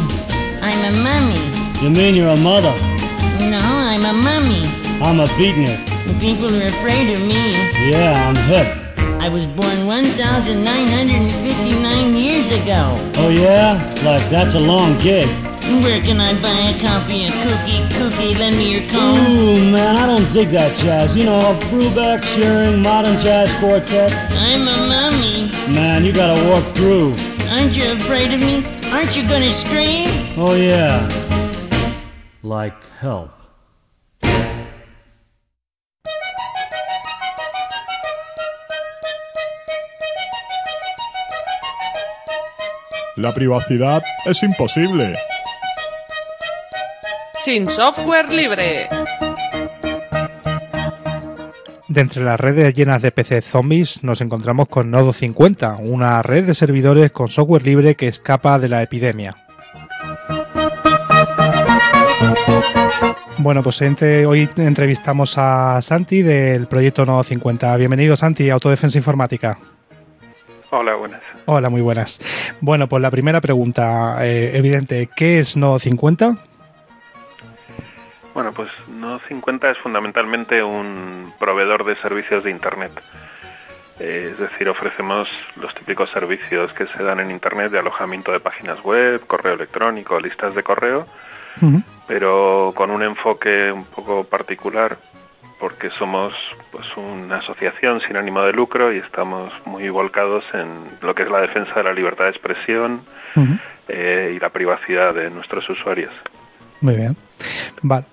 I'm 0.61 0.93
a 0.93 0.97
mummy. 1.03 1.83
You 1.83 1.89
mean 1.89 2.13
you're 2.13 2.27
a 2.27 2.37
mother? 2.37 2.90
I'm 5.01 5.19
a 5.19 5.25
beatnik. 5.33 5.79
People 6.19 6.53
are 6.55 6.67
afraid 6.67 7.09
of 7.15 7.21
me. 7.21 7.53
Yeah, 7.89 8.29
I'm 8.29 8.35
hip. 8.35 8.67
I 9.19 9.29
was 9.29 9.47
born 9.47 9.87
1,959 9.87 12.15
years 12.15 12.51
ago. 12.51 12.99
Oh 13.17 13.29
yeah? 13.29 13.79
Like 14.05 14.21
that's 14.29 14.53
a 14.53 14.59
long 14.59 14.95
gig. 14.99 15.27
Where 15.83 15.99
can 16.01 16.19
I 16.19 16.33
buy 16.39 16.69
a 16.69 16.79
copy 16.79 17.25
of 17.25 17.31
Cookie 17.41 17.81
Cookie? 17.97 18.35
Lend 18.37 18.57
me 18.57 18.71
your 18.73 18.83
comb. 18.91 19.17
Ooh, 19.17 19.55
man, 19.71 19.95
I 19.95 20.05
don't 20.05 20.31
dig 20.33 20.49
that 20.49 20.77
jazz. 20.77 21.15
You 21.15 21.23
know, 21.25 21.57
Brubeck, 21.71 22.21
Shearing, 22.23 22.81
Modern 22.83 23.19
Jazz 23.21 23.49
Quartet. 23.59 24.11
I'm 24.31 24.67
a 24.67 24.77
mummy. 24.87 25.49
Man, 25.73 26.05
you 26.05 26.13
gotta 26.13 26.39
walk 26.47 26.63
through. 26.75 27.15
Aren't 27.49 27.75
you 27.75 27.91
afraid 27.93 28.31
of 28.33 28.39
me? 28.39 28.63
Aren't 28.91 29.15
you 29.17 29.23
gonna 29.23 29.51
scream? 29.51 30.09
Oh 30.37 30.53
yeah. 30.53 31.09
Like 32.43 32.83
help. 32.99 33.40
La 43.15 43.33
privacidad 43.33 44.01
es 44.25 44.41
imposible. 44.43 45.13
Sin 47.39 47.69
software 47.69 48.29
libre. 48.29 48.87
De 51.87 52.01
entre 52.01 52.23
las 52.23 52.39
redes 52.39 52.73
llenas 52.73 53.01
de 53.01 53.11
PC 53.11 53.41
zombies 53.41 54.03
nos 54.03 54.21
encontramos 54.21 54.67
con 54.69 54.91
Nodo 54.91 55.11
50, 55.11 55.75
una 55.77 56.21
red 56.21 56.45
de 56.45 56.53
servidores 56.53 57.11
con 57.11 57.27
software 57.27 57.63
libre 57.63 57.95
que 57.95 58.07
escapa 58.07 58.59
de 58.59 58.69
la 58.69 58.81
epidemia. 58.81 59.35
Bueno, 63.39 63.63
pues 63.63 63.81
ente- 63.81 64.25
hoy 64.25 64.47
entrevistamos 64.55 65.33
a 65.37 65.81
Santi 65.81 66.21
del 66.21 66.67
proyecto 66.67 67.05
Nodo 67.05 67.23
50. 67.23 67.75
Bienvenido 67.75 68.15
Santi, 68.15 68.49
Autodefensa 68.49 68.97
Informática. 68.97 69.57
Hola, 70.73 70.95
buenas. 70.95 71.21
Hola, 71.47 71.69
muy 71.69 71.81
buenas. 71.81 72.55
Bueno, 72.61 72.87
pues 72.87 73.01
la 73.01 73.11
primera 73.11 73.41
pregunta, 73.41 74.25
eh, 74.25 74.51
evidente, 74.53 75.09
¿qué 75.13 75.39
es 75.39 75.57
Nodo 75.57 75.79
50? 75.79 76.37
Bueno, 78.33 78.53
pues 78.53 78.69
No50 78.89 79.69
es 79.69 79.77
fundamentalmente 79.79 80.63
un 80.63 81.33
proveedor 81.37 81.83
de 81.83 81.97
servicios 81.97 82.45
de 82.45 82.51
Internet. 82.51 82.93
Eh, 83.99 84.29
es 84.31 84.39
decir, 84.39 84.69
ofrecemos 84.69 85.27
los 85.57 85.73
típicos 85.75 86.09
servicios 86.11 86.71
que 86.71 86.87
se 86.87 87.03
dan 87.03 87.19
en 87.19 87.31
Internet 87.31 87.73
de 87.73 87.79
alojamiento 87.79 88.31
de 88.31 88.39
páginas 88.39 88.81
web, 88.81 89.27
correo 89.27 89.55
electrónico, 89.55 90.21
listas 90.21 90.55
de 90.55 90.63
correo, 90.63 91.05
pero 92.07 92.71
con 92.73 92.91
un 92.91 93.03
enfoque 93.03 93.73
un 93.73 93.83
poco 93.83 94.23
particular 94.23 94.97
porque 95.61 95.91
somos 95.99 96.33
pues 96.71 96.85
una 96.97 97.37
asociación 97.37 98.01
sin 98.07 98.17
ánimo 98.17 98.41
de 98.41 98.51
lucro 98.51 98.91
y 98.91 98.97
estamos 98.97 99.53
muy 99.65 99.87
volcados 99.89 100.43
en 100.55 100.97
lo 101.01 101.13
que 101.13 101.21
es 101.21 101.29
la 101.29 101.39
defensa 101.39 101.71
de 101.75 101.83
la 101.83 101.93
libertad 101.93 102.25
de 102.25 102.31
expresión 102.31 103.01
eh, 103.87 104.33
y 104.35 104.39
la 104.39 104.49
privacidad 104.49 105.13
de 105.13 105.29
nuestros 105.29 105.69
usuarios. 105.69 106.11
Muy 106.81 106.95
bien. 106.95 107.15
Vale. 107.83 108.05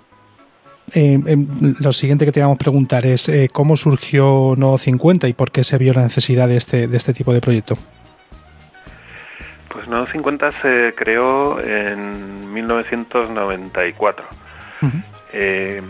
Eh, 0.95 1.19
em, 1.27 1.47
lo 1.81 1.93
siguiente 1.93 2.27
que 2.27 2.33
te 2.33 2.43
vamos 2.43 2.57
a 2.57 2.59
preguntar 2.59 3.07
es 3.07 3.31
eh, 3.31 3.49
cómo 3.51 3.79
surgió 3.79 4.55
Nodo 4.59 4.77
50 4.77 5.27
y 5.27 5.33
por 5.33 5.51
qué 5.51 5.65
se 5.65 5.79
vio 5.79 5.95
la 5.95 6.03
necesidad 6.03 6.49
de 6.49 6.59
este, 6.59 6.87
de 6.87 6.97
este 6.99 7.15
tipo 7.15 7.33
de 7.33 7.41
proyecto. 7.41 7.79
Pues 9.71 9.89
Nodo 9.89 10.07
50 10.13 10.53
se 10.61 10.95
creó 10.95 11.59
en 11.61 12.53
1994 12.53 14.25
eh, 15.33 15.83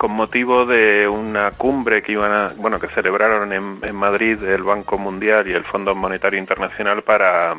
con 0.00 0.12
motivo 0.12 0.64
de 0.64 1.06
una 1.06 1.50
cumbre 1.50 2.00
que 2.00 2.12
iban 2.12 2.32
a, 2.32 2.52
bueno 2.56 2.80
que 2.80 2.88
celebraron 2.88 3.52
en, 3.52 3.80
en 3.82 3.94
Madrid 3.94 4.42
el 4.42 4.62
Banco 4.62 4.96
Mundial 4.96 5.46
y 5.46 5.52
el 5.52 5.62
Fondo 5.64 5.94
Monetario 5.94 6.38
Internacional 6.38 7.02
para 7.02 7.54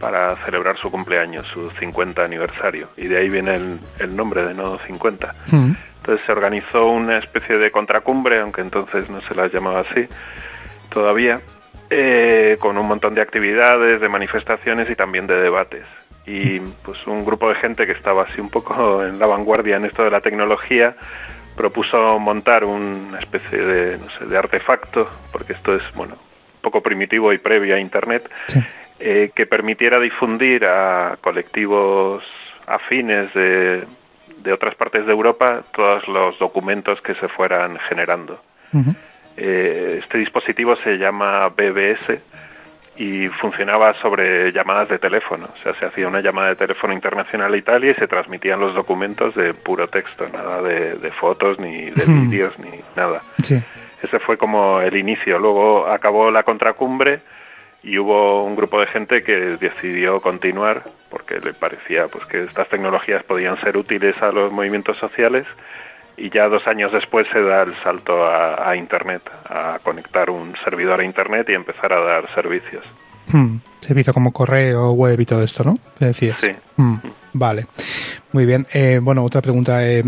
para 0.00 0.34
celebrar 0.44 0.76
su 0.78 0.90
cumpleaños, 0.90 1.46
su 1.46 1.70
50 1.70 2.24
aniversario. 2.24 2.88
Y 2.96 3.06
de 3.06 3.18
ahí 3.18 3.28
viene 3.28 3.54
el, 4.00 4.16
nombre 4.16 4.44
de 4.44 4.52
Nodo 4.52 4.80
50. 4.84 5.32
Mm. 5.52 5.72
Entonces 5.98 6.26
se 6.26 6.32
organizó 6.32 6.86
una 6.86 7.18
especie 7.18 7.56
de 7.56 7.70
contracumbre, 7.70 8.40
aunque 8.40 8.60
entonces 8.60 9.08
no 9.08 9.20
se 9.22 9.36
las 9.36 9.52
llamaba 9.52 9.82
así 9.88 10.08
todavía, 10.88 11.40
eh, 11.88 12.56
con 12.58 12.76
un 12.78 12.88
montón 12.88 13.14
de 13.14 13.22
actividades, 13.22 14.00
de 14.00 14.08
manifestaciones 14.08 14.90
y 14.90 14.96
también 14.96 15.28
de 15.28 15.36
debates. 15.36 15.86
Y 16.26 16.58
pues 16.82 17.06
un 17.06 17.24
grupo 17.24 17.48
de 17.48 17.54
gente 17.60 17.86
que 17.86 17.92
estaba 17.92 18.24
así 18.24 18.40
un 18.40 18.50
poco 18.50 19.04
en 19.04 19.20
la 19.20 19.26
vanguardia 19.26 19.76
en 19.76 19.84
esto 19.84 20.02
de 20.02 20.10
la 20.10 20.20
tecnología 20.20 20.96
propuso 21.56 22.18
montar 22.18 22.64
una 22.64 23.18
especie 23.18 23.58
de, 23.58 23.98
no 23.98 24.06
sé, 24.18 24.26
de 24.26 24.36
artefacto, 24.36 25.08
porque 25.32 25.52
esto 25.52 25.74
es, 25.74 25.82
bueno, 25.94 26.16
poco 26.60 26.80
primitivo 26.82 27.32
y 27.32 27.38
previo 27.38 27.76
a 27.76 27.80
Internet, 27.80 28.28
eh, 28.98 29.30
que 29.34 29.46
permitiera 29.46 30.00
difundir 30.00 30.64
a 30.64 31.16
colectivos 31.20 32.24
afines 32.66 33.32
de, 33.34 33.84
de, 34.38 34.52
otras 34.52 34.74
partes 34.74 35.06
de 35.06 35.12
Europa 35.12 35.62
todos 35.72 36.06
los 36.08 36.38
documentos 36.38 37.00
que 37.02 37.14
se 37.14 37.28
fueran 37.28 37.78
generando. 37.88 38.40
Eh, 39.36 40.00
este 40.02 40.18
dispositivo 40.18 40.76
se 40.76 40.96
llama 40.96 41.48
BBS 41.48 42.20
y 42.96 43.28
funcionaba 43.28 43.94
sobre 44.00 44.52
llamadas 44.52 44.88
de 44.88 44.98
teléfono. 44.98 45.48
O 45.52 45.62
sea, 45.62 45.74
se 45.74 45.86
hacía 45.86 46.06
una 46.06 46.20
llamada 46.20 46.50
de 46.50 46.56
teléfono 46.56 46.92
internacional 46.92 47.52
a 47.52 47.56
Italia 47.56 47.90
y 47.90 47.94
se 47.94 48.06
transmitían 48.06 48.60
los 48.60 48.74
documentos 48.74 49.34
de 49.34 49.52
puro 49.54 49.88
texto, 49.88 50.28
nada 50.32 50.62
de, 50.62 51.10
fotos, 51.12 51.58
ni 51.58 51.90
de 51.90 52.04
vídeos, 52.06 52.58
ni 52.58 52.80
nada. 52.96 53.22
Ese 54.02 54.18
fue 54.20 54.36
como 54.36 54.80
el 54.80 54.96
inicio. 54.96 55.38
Luego 55.38 55.86
acabó 55.86 56.30
la 56.30 56.42
contracumbre 56.42 57.20
y 57.82 57.98
hubo 57.98 58.44
un 58.44 58.54
grupo 58.54 58.80
de 58.80 58.86
gente 58.86 59.22
que 59.22 59.56
decidió 59.58 60.20
continuar 60.20 60.84
porque 61.10 61.38
le 61.40 61.52
parecía 61.52 62.08
pues 62.08 62.24
que 62.26 62.44
estas 62.44 62.68
tecnologías 62.68 63.22
podían 63.24 63.60
ser 63.60 63.76
útiles 63.76 64.20
a 64.22 64.32
los 64.32 64.52
movimientos 64.52 64.96
sociales 64.98 65.46
y 66.16 66.30
ya 66.30 66.48
dos 66.48 66.66
años 66.66 66.92
después 66.92 67.26
se 67.32 67.40
da 67.42 67.62
el 67.62 67.74
salto 67.82 68.26
a, 68.26 68.76
internet 68.76 69.22
a 69.48 69.78
conectar 69.82 70.30
un 70.30 70.54
servidor 70.64 71.00
a 71.00 71.04
internet 71.04 71.48
y 71.48 71.54
empezar 71.54 71.92
a 71.92 72.00
dar 72.00 72.32
servicios. 72.34 72.84
Hmm. 73.32 73.56
servicio 73.80 74.12
como 74.12 74.32
correo 74.32 74.92
web 74.92 75.18
y 75.18 75.24
todo 75.24 75.42
esto 75.42 75.64
no 75.64 75.78
decías 75.98 76.40
sí. 76.40 76.50
Hmm. 76.76 76.96
Vale 77.34 77.66
muy 78.34 78.46
bien. 78.46 78.66
Eh, 78.72 78.98
bueno, 79.00 79.22
otra 79.22 79.40
pregunta. 79.40 79.88
Eh, 79.88 80.02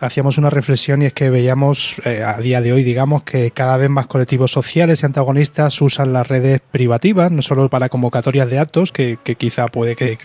hacíamos 0.00 0.38
una 0.38 0.48
reflexión 0.48 1.02
y 1.02 1.06
es 1.06 1.12
que 1.12 1.28
veíamos 1.28 2.00
eh, 2.06 2.22
a 2.24 2.38
día 2.38 2.62
de 2.62 2.72
hoy, 2.72 2.82
digamos, 2.82 3.22
que 3.22 3.50
cada 3.50 3.76
vez 3.76 3.90
más 3.90 4.06
colectivos 4.06 4.50
sociales 4.50 5.02
y 5.02 5.06
antagonistas 5.06 5.82
usan 5.82 6.14
las 6.14 6.26
redes 6.26 6.62
privativas, 6.70 7.30
no 7.30 7.42
solo 7.42 7.68
para 7.68 7.90
convocatorias 7.90 8.48
de 8.48 8.58
actos, 8.58 8.92
que, 8.92 9.18
quizá 9.36 9.66
puede 9.66 9.94
que, 9.94 10.16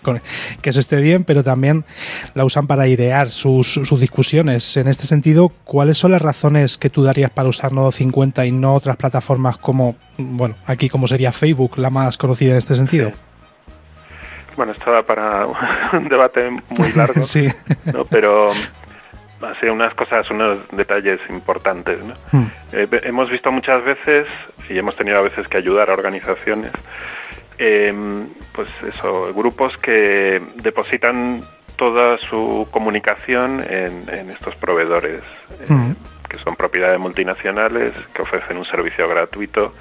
que, 0.62 0.72
se 0.72 0.80
esté 0.80 1.02
bien, 1.02 1.26
pero 1.26 1.44
también 1.44 1.84
la 2.36 2.46
usan 2.46 2.68
para 2.68 2.84
airear 2.84 3.30
sus, 3.30 3.68
sus, 3.68 4.00
discusiones. 4.00 4.78
En 4.78 4.88
este 4.88 5.06
sentido, 5.06 5.50
¿cuáles 5.66 5.98
son 5.98 6.12
las 6.12 6.22
razones 6.22 6.78
que 6.78 6.90
tú 6.90 7.04
darías 7.04 7.32
para 7.32 7.50
usar 7.50 7.74
Nodo 7.74 7.92
50 7.92 8.46
y 8.46 8.54
no 8.54 8.76
otras 8.76 8.96
plataformas 8.96 9.58
como, 9.58 9.98
bueno, 10.18 10.56
aquí 10.66 10.88
como 10.88 11.06
sería 11.06 11.34
Facebook, 11.34 11.78
la 11.78 11.90
más 11.90 12.16
conocida 12.16 12.52
en 12.52 12.60
este 12.60 12.78
sentido? 12.78 13.12
Bueno, 14.56 14.74
esto 14.74 14.92
da 14.92 15.04
para 15.04 15.46
un 15.94 16.08
debate 16.08 16.50
muy 16.50 16.92
largo, 16.96 17.22
sí. 17.22 17.48
¿no? 17.94 18.06
pero 18.06 18.50
así 19.42 19.66
unas 19.68 19.94
cosas, 19.96 20.30
unos 20.30 20.60
detalles 20.72 21.20
importantes. 21.30 22.04
¿no? 22.04 22.14
Hmm. 22.32 22.48
Eh, 22.72 22.88
hemos 23.04 23.30
visto 23.30 23.52
muchas 23.52 23.84
veces, 23.84 24.28
y 24.70 24.78
hemos 24.78 24.96
tenido 24.96 25.18
a 25.18 25.22
veces 25.22 25.48
que 25.48 25.58
ayudar 25.58 25.90
a 25.90 25.94
organizaciones, 25.94 26.72
eh, 27.58 27.94
pues 28.54 28.70
eso, 28.94 29.34
grupos 29.34 29.76
que 29.78 30.42
depositan 30.56 31.44
toda 31.76 32.18
su 32.30 32.68
comunicación 32.72 33.64
en, 33.68 34.30
estos 34.30 34.56
proveedores, 34.56 35.22
eh, 35.52 35.66
hmm. 35.68 35.92
que 36.30 36.38
son 36.38 36.56
propiedades 36.56 37.00
multinacionales, 37.00 37.94
que 38.14 38.22
ofrecen 38.22 38.58
un 38.58 38.66
servicio 38.66 39.08
gratuito, 39.08 39.74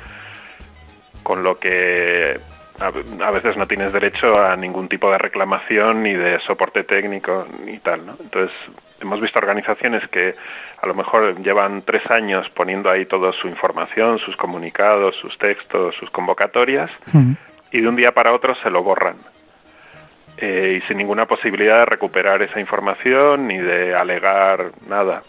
con 1.23 1.43
lo 1.43 1.59
que 1.59 2.41
a, 2.81 3.31
veces 3.31 3.57
no 3.57 3.67
tienes 3.67 3.93
derecho 3.93 4.43
a 4.43 4.57
ningún 4.57 4.89
tipo 4.89 5.11
de 5.11 5.19
reclamación 5.19 6.03
ni 6.03 6.15
de 6.15 6.41
soporte 6.41 6.83
técnico 6.85 7.47
ni 7.65 7.79
tal, 7.79 8.07
¿no? 8.07 8.17
Entonces, 8.19 8.57
hemos 9.01 9.21
visto 9.21 9.39
organizaciones 9.39 10.07
que 10.09 10.35
a 10.81 10.87
lo 10.87 10.95
mejor 10.95 11.43
llevan 11.43 11.83
tres 11.83 12.03
años 12.11 12.49
poniendo 12.51 12.91
ahí 12.91 13.05
toda 13.05 13.33
su 13.33 13.49
información, 13.49 14.19
sus 14.19 14.37
comunicados, 14.37 15.15
sus 15.17 15.37
textos, 15.37 15.95
sus 15.97 16.11
convocatorias, 16.11 16.91
y 17.71 17.81
de 17.81 17.89
un 17.89 17.97
día 17.97 18.13
para 18.13 18.33
otro 18.33 18.55
se 18.57 18.71
lo 18.71 18.83
borran. 18.83 19.17
Eh, 20.39 20.81
y 20.81 20.89
sin 20.89 20.97
ninguna 20.97 21.27
posibilidad 21.27 21.81
de 21.81 21.85
recuperar 21.85 22.41
esa 22.41 22.61
información 22.61 23.47
ni 23.47 23.59
de 23.59 23.95
alegar 23.95 24.71
nada. 24.89 25.23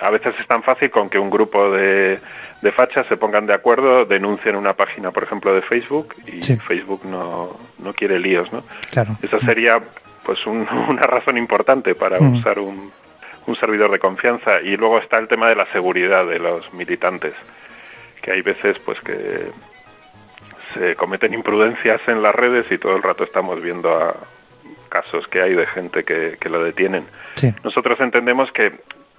A 0.00 0.10
veces 0.10 0.34
es 0.40 0.46
tan 0.46 0.62
fácil 0.62 0.90
con 0.90 1.10
que 1.10 1.18
un 1.18 1.30
grupo 1.30 1.70
de, 1.70 2.18
de 2.62 2.72
fachas 2.72 3.06
se 3.08 3.16
pongan 3.16 3.46
de 3.46 3.54
acuerdo, 3.54 4.04
denuncien 4.04 4.56
una 4.56 4.74
página, 4.74 5.10
por 5.10 5.24
ejemplo, 5.24 5.54
de 5.54 5.62
Facebook 5.62 6.14
y 6.26 6.40
Facebook 6.58 7.04
no, 7.04 7.58
no 7.78 7.92
quiere 7.92 8.18
líos, 8.18 8.52
¿no? 8.52 8.62
Claro. 8.90 9.16
Eso 9.22 9.40
sería 9.40 9.80
pues 10.24 10.44
una 10.46 11.02
razón 11.02 11.36
importante 11.36 11.94
para 11.94 12.18
usar 12.18 12.58
un, 12.58 12.92
un 13.46 13.56
servidor 13.56 13.90
de 13.90 13.98
confianza. 13.98 14.60
Y 14.62 14.76
luego 14.76 14.98
está 14.98 15.18
el 15.18 15.28
tema 15.28 15.48
de 15.48 15.56
la 15.56 15.66
seguridad 15.72 16.26
de 16.26 16.38
los 16.38 16.72
militantes, 16.72 17.34
que 18.22 18.32
hay 18.32 18.42
veces 18.42 18.76
pues 18.84 18.98
que 19.00 19.50
se 20.74 20.96
cometen 20.96 21.34
imprudencias 21.34 22.00
en 22.08 22.22
las 22.22 22.34
redes 22.34 22.66
y 22.70 22.78
todo 22.78 22.96
el 22.96 23.02
rato 23.02 23.24
estamos 23.24 23.62
viendo 23.62 23.94
a 23.94 24.14
casos 24.88 25.26
que 25.28 25.40
hay 25.40 25.54
de 25.54 25.66
gente 25.66 26.04
que, 26.04 26.36
que 26.40 26.48
lo 26.48 26.62
detienen. 26.62 27.06
Nosotros 27.62 27.98
entendemos 28.00 28.50
que 28.52 28.72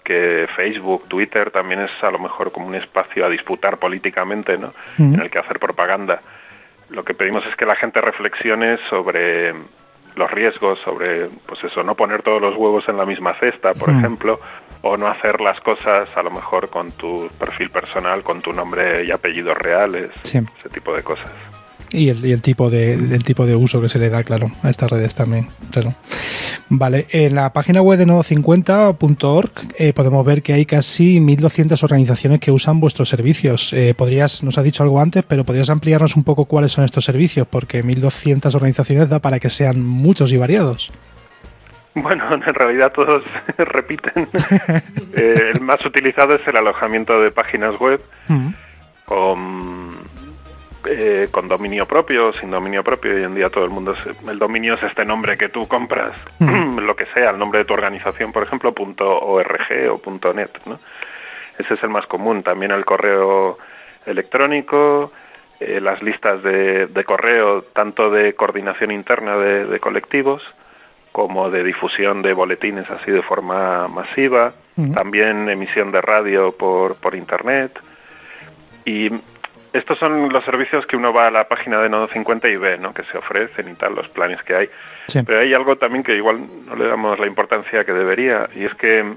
que 0.06 0.48
Facebook, 0.56 1.08
Twitter 1.10 1.52
también 1.52 1.82
es 1.82 1.92
a 2.02 2.12
lo 2.12 2.20
mejor 2.20 2.52
como 2.52 2.68
un 2.68 2.76
espacio 2.76 3.26
a 3.26 3.30
disputar 3.30 3.78
políticamente, 3.78 4.58
¿no? 4.58 4.74
En 4.98 5.20
el 5.20 5.30
que 5.30 5.40
hacer 5.40 5.60
propaganda. 5.60 6.22
Lo 6.90 7.04
que 7.04 7.16
pedimos 7.16 7.44
es 7.48 7.56
que 7.56 7.66
la 7.66 7.76
gente 7.76 8.00
reflexione 8.00 8.78
sobre 8.90 9.54
los 10.16 10.32
riesgos, 10.32 10.80
sobre, 10.86 11.28
pues 11.46 11.62
eso, 11.64 11.84
no 11.84 11.96
poner 11.96 12.22
todos 12.22 12.42
los 12.42 12.56
huevos 12.56 12.88
en 12.88 12.98
la 12.98 13.06
misma 13.06 13.34
cesta, 13.40 13.74
por 13.74 13.90
ejemplo, 13.90 14.40
o 14.82 14.96
no 14.96 15.08
hacer 15.08 15.42
las 15.42 15.60
cosas 15.60 16.08
a 16.16 16.24
lo 16.24 16.32
mejor 16.32 16.70
con 16.70 16.92
tu 16.92 17.30
perfil 17.40 17.70
personal, 17.70 18.24
con 18.24 18.42
tu 18.42 18.54
nombre 18.54 19.04
y 19.04 19.12
apellidos 19.12 19.58
reales, 19.58 20.12
ese 20.24 20.70
tipo 20.72 20.94
de 20.94 21.04
cosas. 21.04 21.32
Y 21.96 22.10
el, 22.10 22.26
y 22.26 22.32
el 22.32 22.42
tipo 22.42 22.70
de, 22.70 22.94
el 22.94 23.24
tipo 23.24 23.46
de 23.46 23.56
uso 23.56 23.82
que 23.82 23.90
se 23.90 24.00
le 24.00 24.10
da, 24.10 24.24
claro, 24.24 24.52
a 24.64 24.70
estas 24.70 24.92
redes 24.92 25.16
también, 25.16 25.48
claro. 25.72 25.96
Vale, 26.68 27.06
en 27.12 27.36
la 27.36 27.54
página 27.54 27.82
web 27.82 28.00
de 28.00 28.08
nodo50.org 28.08 29.52
eh, 29.78 29.94
podemos 29.94 30.26
ver 30.26 30.42
que 30.42 30.54
hay 30.54 30.66
casi 30.66 31.20
1.200 31.20 31.82
organizaciones 31.84 32.40
que 32.40 32.52
usan 32.52 32.80
vuestros 32.80 33.08
servicios. 33.08 33.72
Eh, 33.72 33.94
podrías, 33.96 34.44
nos 34.44 34.58
ha 34.58 34.64
dicho 34.64 34.84
algo 34.84 35.00
antes, 35.00 35.24
pero 35.24 35.44
podrías 35.44 35.70
ampliarnos 35.70 36.16
un 36.16 36.24
poco 36.24 36.46
cuáles 36.46 36.72
son 36.72 36.84
estos 36.84 37.06
servicios, 37.06 37.48
porque 37.48 37.84
1.200 37.84 38.54
organizaciones 38.56 39.10
da 39.10 39.20
para 39.20 39.40
que 39.40 39.50
sean 39.50 39.82
muchos 39.82 40.32
y 40.34 40.38
variados. 40.38 40.92
Bueno, 41.94 42.34
en 42.34 42.54
realidad 42.54 42.92
todos 42.94 43.24
repiten. 43.58 44.28
Eh, 45.18 45.52
el 45.54 45.62
más 45.62 45.84
utilizado 45.86 46.36
es 46.36 46.46
el 46.46 46.58
alojamiento 46.58 47.22
de 47.22 47.32
páginas 47.32 47.80
web 47.80 48.02
con 49.06 49.94
eh, 50.88 51.28
con 51.32 51.48
dominio 51.48 51.86
propio, 51.86 52.34
sin 52.34 52.52
dominio 52.52 52.84
propio. 52.84 53.16
Hoy 53.16 53.24
en 53.24 53.36
día 53.36 53.50
todo 53.50 53.64
el 53.64 53.70
mundo, 53.70 53.96
el 54.28 54.40
dominio 54.40 54.76
es 54.76 54.84
este 54.84 55.06
nombre 55.06 55.38
que 55.38 55.50
tú 55.50 55.68
compras, 55.68 56.18
lo 56.40 56.96
que 56.96 57.06
sea, 57.08 57.32
el 57.32 57.38
nombre 57.38 57.60
de 57.60 57.66
tu 57.66 57.74
organización, 57.74 58.32
por 58.32 58.44
ejemplo, 58.44 58.74
.org 58.74 59.68
o 59.90 60.34
.net, 60.34 60.52
¿no? 60.66 60.80
Ese 61.58 61.74
es 61.74 61.84
el 61.84 61.90
más 61.90 62.06
común. 62.08 62.44
También 62.44 62.72
el 62.72 62.86
correo 62.86 63.58
electrónico, 64.06 65.12
eh, 65.60 65.80
las 65.80 66.02
listas 66.02 66.44
de, 66.44 66.88
de, 66.88 67.04
correo, 67.04 67.62
tanto 67.62 68.10
de 68.10 68.34
coordinación 68.34 68.92
interna 68.92 69.38
de, 69.38 69.66
de, 69.66 69.80
colectivos 69.80 70.44
como 71.12 71.50
de 71.50 71.64
difusión 71.64 72.22
de 72.22 72.34
boletines 72.34 72.90
así 72.92 73.10
de 73.10 73.22
forma 73.22 73.88
masiva, 73.88 74.54
también 74.94 75.48
emisión 75.48 75.94
de 75.94 76.02
radio 76.02 76.52
por, 76.52 76.96
por 76.96 77.16
Internet. 77.16 77.80
Y 78.84 79.10
estos 79.78 79.98
son 80.00 80.32
los 80.32 80.44
servicios 80.46 80.86
que 80.86 80.96
uno 80.96 81.12
va 81.12 81.28
a 81.28 81.32
la 81.32 81.48
página 81.48 81.82
de 81.82 81.90
Nodo 81.90 82.08
50 82.08 82.48
y 82.48 82.56
ve, 82.56 82.78
¿no? 82.78 82.94
Que 82.94 83.04
se 83.04 83.18
ofrecen 83.18 83.70
y 83.70 83.74
tal, 83.74 83.96
los 83.96 84.08
planes 84.10 84.42
que 84.44 84.56
hay. 84.56 84.70
Sí. 85.08 85.22
Pero 85.26 85.40
hay 85.40 85.54
algo 85.54 85.76
también 85.76 86.04
que 86.04 86.16
igual 86.16 86.40
no 86.66 86.76
le 86.76 86.88
damos 86.88 87.20
la 87.20 87.28
importancia 87.28 87.84
que 87.84 87.92
debería, 87.92 88.50
y 88.56 88.66
es 88.66 88.74
que 88.76 89.16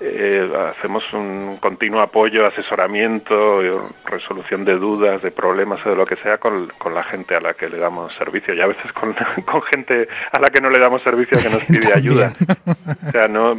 eh, 0.00 0.52
hacemos 0.70 1.02
un 1.12 1.56
continuo 1.58 2.00
apoyo, 2.00 2.46
asesoramiento, 2.46 3.60
resolución 4.04 4.64
de 4.64 4.74
dudas, 4.74 5.22
de 5.22 5.30
problemas 5.30 5.84
o 5.86 5.90
de 5.90 5.96
lo 5.96 6.04
que 6.04 6.16
sea 6.16 6.38
con, 6.38 6.68
con, 6.78 6.94
la 6.94 7.04
gente 7.04 7.34
a 7.34 7.40
la 7.40 7.54
que 7.54 7.68
le 7.68 7.78
damos 7.78 8.14
servicio 8.16 8.54
y 8.54 8.60
a 8.60 8.66
veces 8.66 8.92
con, 8.92 9.14
con 9.44 9.62
gente 9.62 10.08
a 10.32 10.40
la 10.40 10.50
que 10.50 10.60
no 10.60 10.68
le 10.70 10.80
damos 10.80 11.02
servicio 11.02 11.38
que 11.38 11.48
nos 11.48 11.64
pide 11.64 11.92
ayuda. 11.94 12.32
O 12.66 13.10
sea, 13.10 13.28
no, 13.28 13.56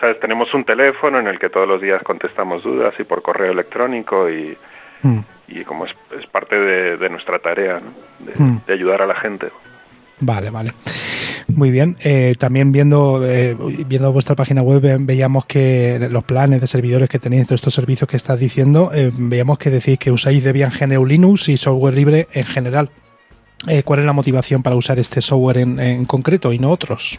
sabes, 0.00 0.18
tenemos 0.20 0.52
un 0.54 0.64
teléfono 0.64 1.18
en 1.18 1.26
el 1.26 1.38
que 1.38 1.50
todos 1.50 1.68
los 1.68 1.80
días 1.80 2.02
contestamos 2.02 2.62
dudas 2.62 2.94
y 2.98 3.04
por 3.04 3.22
correo 3.22 3.52
electrónico 3.52 4.30
y, 4.30 4.56
mm. 5.02 5.18
y 5.48 5.64
como 5.64 5.86
es, 5.86 5.92
es 6.18 6.26
parte 6.26 6.56
de, 6.56 6.96
de, 6.96 7.08
nuestra 7.08 7.38
tarea, 7.38 7.80
¿no? 7.80 7.92
de, 8.24 8.32
mm. 8.42 8.62
de 8.66 8.72
ayudar 8.72 9.02
a 9.02 9.06
la 9.06 9.14
gente. 9.16 9.48
Vale, 10.20 10.50
vale. 10.50 10.72
Muy 11.48 11.70
bien. 11.70 11.96
Eh, 12.04 12.34
también 12.38 12.72
viendo, 12.72 13.24
eh, 13.24 13.56
viendo 13.86 14.12
vuestra 14.12 14.36
página 14.36 14.62
web 14.62 14.98
veíamos 15.00 15.46
que 15.46 16.08
los 16.10 16.24
planes 16.24 16.60
de 16.60 16.66
servidores 16.66 17.08
que 17.08 17.18
tenéis, 17.18 17.46
todos 17.46 17.60
estos 17.60 17.74
servicios 17.74 18.08
que 18.08 18.16
estás 18.16 18.38
diciendo, 18.38 18.90
eh, 18.92 19.10
veíamos 19.14 19.58
que 19.58 19.70
decís 19.70 19.98
que 19.98 20.10
usáis 20.10 20.44
Debian 20.44 20.70
GNU 20.70 21.06
Linux 21.06 21.48
y 21.48 21.56
software 21.56 21.94
libre 21.94 22.28
en 22.32 22.44
general. 22.44 22.90
¿Cuál 23.84 23.98
es 23.98 24.06
la 24.06 24.12
motivación 24.12 24.62
para 24.62 24.76
usar 24.76 25.00
este 25.00 25.20
software 25.20 25.58
en, 25.58 25.80
en 25.80 26.04
concreto 26.04 26.52
y 26.52 26.60
no 26.60 26.70
otros? 26.70 27.18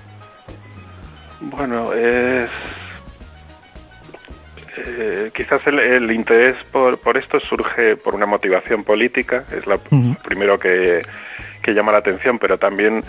Bueno, 1.41 1.91
es... 1.91 2.49
Eh, 4.85 5.31
quizás 5.35 5.65
el, 5.67 5.79
el 5.79 6.11
interés 6.11 6.55
por, 6.71 6.99
por, 6.99 7.17
esto 7.17 7.39
surge 7.39 7.95
por 7.97 8.15
una 8.15 8.25
motivación 8.25 8.83
política, 8.83 9.43
es 9.51 9.65
uh 9.67 9.71
-huh. 9.71 10.15
lo 10.15 10.23
primero 10.23 10.57
que, 10.59 11.01
que 11.61 11.73
llama 11.73 11.91
la 11.91 11.99
atención, 11.99 12.39
pero 12.39 12.57
también 12.57 13.03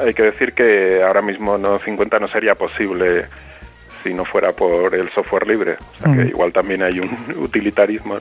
hay 0.00 0.14
que 0.14 0.22
decir 0.22 0.52
que 0.52 1.02
ahora 1.02 1.22
mismo 1.22 1.58
no 1.58 1.78
50 1.78 2.18
no 2.18 2.28
sería 2.28 2.54
posible 2.54 3.26
si 4.02 4.14
no 4.14 4.24
fuera 4.24 4.52
por 4.52 4.94
el 4.94 5.10
software 5.10 5.46
libre, 5.46 5.72
o 5.74 6.00
sea 6.02 6.10
uh 6.10 6.14
-huh. 6.14 6.22
que 6.22 6.28
igual 6.28 6.52
también 6.52 6.82
hay 6.82 7.00
un 7.00 7.10
utilitarismo. 7.38 8.18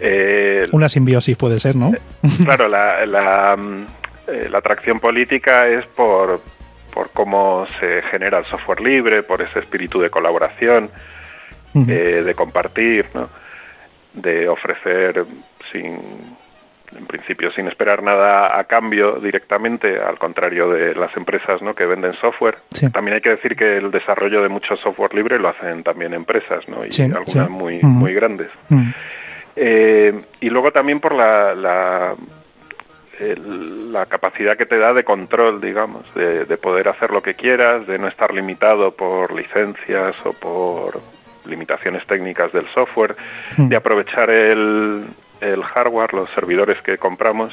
Eh, 0.00 0.62
Una 0.72 0.88
simbiosis 0.88 1.36
puede 1.36 1.60
ser, 1.60 1.76
¿no? 1.76 1.92
claro, 2.44 2.68
la, 2.68 3.04
la, 3.06 3.56
eh, 4.26 4.48
la 4.50 4.58
atracción 4.58 4.98
política 4.98 5.68
es 5.68 5.84
por, 5.86 6.40
por 6.94 7.10
cómo 7.10 7.66
se 7.78 8.02
genera 8.10 8.38
el 8.38 8.44
software 8.46 8.80
libre, 8.80 9.22
por 9.22 9.42
ese 9.42 9.58
espíritu 9.58 10.00
de 10.00 10.08
colaboración, 10.08 10.90
uh 11.74 11.80
-huh. 11.80 11.90
eh, 11.90 12.22
de 12.22 12.34
compartir, 12.34 13.06
¿no? 13.14 13.28
de 14.14 14.48
ofrecer 14.48 15.24
sin 15.72 15.98
en 16.96 17.06
principio 17.06 17.52
sin 17.52 17.68
esperar 17.68 18.02
nada 18.02 18.58
a 18.58 18.64
cambio 18.64 19.20
directamente, 19.20 19.98
al 20.00 20.18
contrario 20.18 20.70
de 20.70 20.94
las 20.94 21.16
empresas 21.16 21.62
¿no? 21.62 21.74
que 21.74 21.86
venden 21.86 22.14
software. 22.14 22.56
Sí. 22.70 22.90
También 22.90 23.16
hay 23.16 23.20
que 23.20 23.30
decir 23.30 23.56
que 23.56 23.76
el 23.76 23.90
desarrollo 23.90 24.42
de 24.42 24.48
mucho 24.48 24.76
software 24.76 25.14
libre 25.14 25.38
lo 25.38 25.48
hacen 25.48 25.82
también 25.82 26.14
empresas, 26.14 26.68
¿no? 26.68 26.84
y 26.84 26.90
sí, 26.90 27.02
algunas 27.02 27.28
sí. 27.28 27.52
muy, 27.52 27.76
uh 27.76 27.82
-huh. 27.82 27.86
muy 27.86 28.12
grandes. 28.14 28.48
Uh 28.70 28.74
-huh. 28.74 28.94
eh, 29.56 30.20
y 30.40 30.50
luego 30.50 30.72
también 30.72 31.00
por 31.00 31.14
la, 31.14 31.54
la, 31.54 32.14
el, 33.20 33.92
la, 33.92 34.06
capacidad 34.06 34.56
que 34.56 34.66
te 34.66 34.78
da 34.78 34.92
de 34.92 35.04
control, 35.04 35.60
digamos, 35.60 36.12
de, 36.14 36.44
de 36.44 36.56
poder 36.56 36.88
hacer 36.88 37.10
lo 37.10 37.22
que 37.22 37.34
quieras, 37.34 37.86
de 37.86 37.98
no 37.98 38.08
estar 38.08 38.34
limitado 38.34 38.92
por 38.92 39.32
licencias 39.32 40.16
o 40.24 40.32
por 40.32 41.00
limitaciones 41.44 42.06
técnicas 42.06 42.52
del 42.52 42.66
software, 42.74 43.16
Mm. 43.56 43.68
de 43.68 43.76
aprovechar 43.76 44.30
el, 44.30 45.04
el 45.40 45.62
hardware, 45.64 46.12
los 46.14 46.30
servidores 46.30 46.80
que 46.82 46.98
compramos 46.98 47.52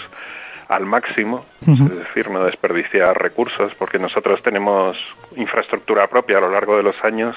al 0.70 0.86
máximo, 0.86 1.46
uh 1.66 1.72
-huh. 1.72 1.92
es 1.92 1.98
decir, 2.00 2.30
no 2.30 2.44
desperdiciar 2.44 3.18
recursos, 3.22 3.74
porque 3.76 3.98
nosotros 4.00 4.42
tenemos 4.44 4.98
infraestructura 5.38 6.08
propia 6.08 6.38
a 6.38 6.42
lo 6.42 6.50
largo 6.52 6.76
de 6.76 6.84
los 6.84 7.02
años, 7.06 7.36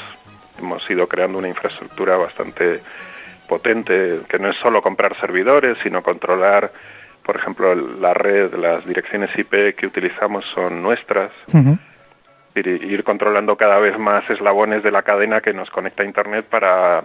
hemos 0.59 0.83
ido 0.91 1.07
creando 1.07 1.39
una 1.39 1.49
infraestructura 1.49 2.17
bastante 2.17 2.81
potente, 3.49 4.21
que 4.29 4.39
no 4.39 4.51
es 4.51 4.57
solo 4.63 4.83
comprar 4.83 5.19
servidores, 5.21 5.79
sino 5.83 6.03
controlar, 6.03 6.73
por 7.25 7.37
ejemplo, 7.37 7.75
la 7.75 8.15
red, 8.15 8.53
las 8.55 8.85
direcciones 8.87 9.31
IP 9.39 9.75
que 9.77 9.87
utilizamos 9.87 10.45
son 10.55 10.83
nuestras. 10.83 11.31
Uh 11.53 11.59
-huh. 11.59 11.79
Ir, 12.55 13.05
controlando 13.05 13.57
cada 13.57 13.79
vez 13.79 13.97
más 13.99 14.29
eslabones 14.29 14.83
de 14.83 14.91
la 14.91 15.03
cadena 15.03 15.41
que 15.41 15.53
nos 15.53 15.71
conecta 15.71 16.03
a 16.03 16.07
Internet 16.07 16.47
para 16.51 17.05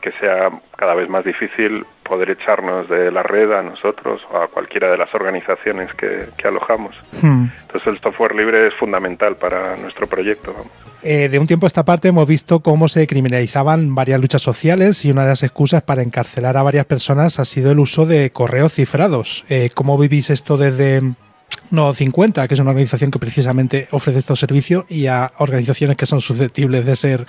que 0.00 0.12
sea 0.12 0.50
cada 0.76 0.94
vez 0.94 1.08
más 1.08 1.24
difícil 1.24 1.84
poder 2.02 2.30
echarnos 2.30 2.88
de 2.88 3.10
la 3.10 3.22
red 3.22 3.50
a 3.52 3.62
nosotros 3.62 4.22
o 4.30 4.38
a 4.38 4.48
cualquiera 4.48 4.90
de 4.90 4.96
las 4.96 5.12
organizaciones 5.14 5.92
que, 5.94 6.28
que 6.36 6.48
alojamos. 6.48 6.94
Hmm. 7.20 7.46
Entonces 7.62 7.86
el 7.88 8.00
software 8.00 8.34
libre 8.34 8.68
es 8.68 8.74
fundamental 8.74 9.36
para 9.36 9.76
nuestro 9.76 10.06
proyecto. 10.06 10.52
Vamos. 10.52 10.72
Eh, 11.02 11.28
de 11.28 11.38
un 11.38 11.46
tiempo 11.46 11.66
a 11.66 11.68
esta 11.68 11.84
parte 11.84 12.08
hemos 12.08 12.26
visto 12.26 12.60
cómo 12.60 12.88
se 12.88 13.06
criminalizaban 13.06 13.94
varias 13.94 14.20
luchas 14.20 14.42
sociales 14.42 15.04
y 15.04 15.10
una 15.10 15.22
de 15.22 15.28
las 15.28 15.42
excusas 15.42 15.82
para 15.82 16.02
encarcelar 16.02 16.56
a 16.56 16.62
varias 16.62 16.86
personas 16.86 17.38
ha 17.38 17.44
sido 17.44 17.70
el 17.70 17.78
uso 17.78 18.06
de 18.06 18.30
correos 18.30 18.74
cifrados. 18.74 19.44
Eh, 19.48 19.70
¿Cómo 19.74 19.98
vivís 19.98 20.30
esto 20.30 20.56
desde 20.56 21.02
no 21.70 21.92
50, 21.92 22.46
que 22.48 22.54
es 22.54 22.60
una 22.60 22.70
organización 22.70 23.10
que 23.10 23.18
precisamente 23.18 23.88
ofrece 23.90 24.18
estos 24.18 24.38
servicios, 24.38 24.84
y 24.88 25.06
a 25.06 25.30
organizaciones 25.38 25.96
que 25.96 26.06
son 26.06 26.20
susceptibles 26.20 26.84
de 26.84 26.96
ser, 26.96 27.26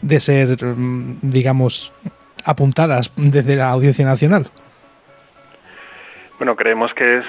de 0.00 0.20
ser, 0.20 0.64
mm, 0.64 1.18
digamos, 1.22 1.92
apuntadas 2.44 3.12
desde 3.16 3.56
la 3.56 3.70
Audiencia 3.70 4.04
Nacional. 4.04 4.48
Bueno, 6.38 6.56
creemos 6.56 6.92
que 6.94 7.18
es, 7.18 7.24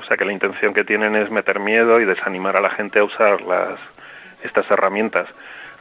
o 0.00 0.02
sea, 0.06 0.16
que 0.16 0.24
la 0.24 0.32
intención 0.32 0.72
que 0.72 0.84
tienen 0.84 1.14
es 1.16 1.30
meter 1.30 1.60
miedo 1.60 2.00
y 2.00 2.06
desanimar 2.06 2.56
a 2.56 2.60
la 2.60 2.70
gente 2.70 2.98
a 2.98 3.04
usar 3.04 3.42
las 3.42 3.78
estas 4.42 4.70
herramientas. 4.70 5.28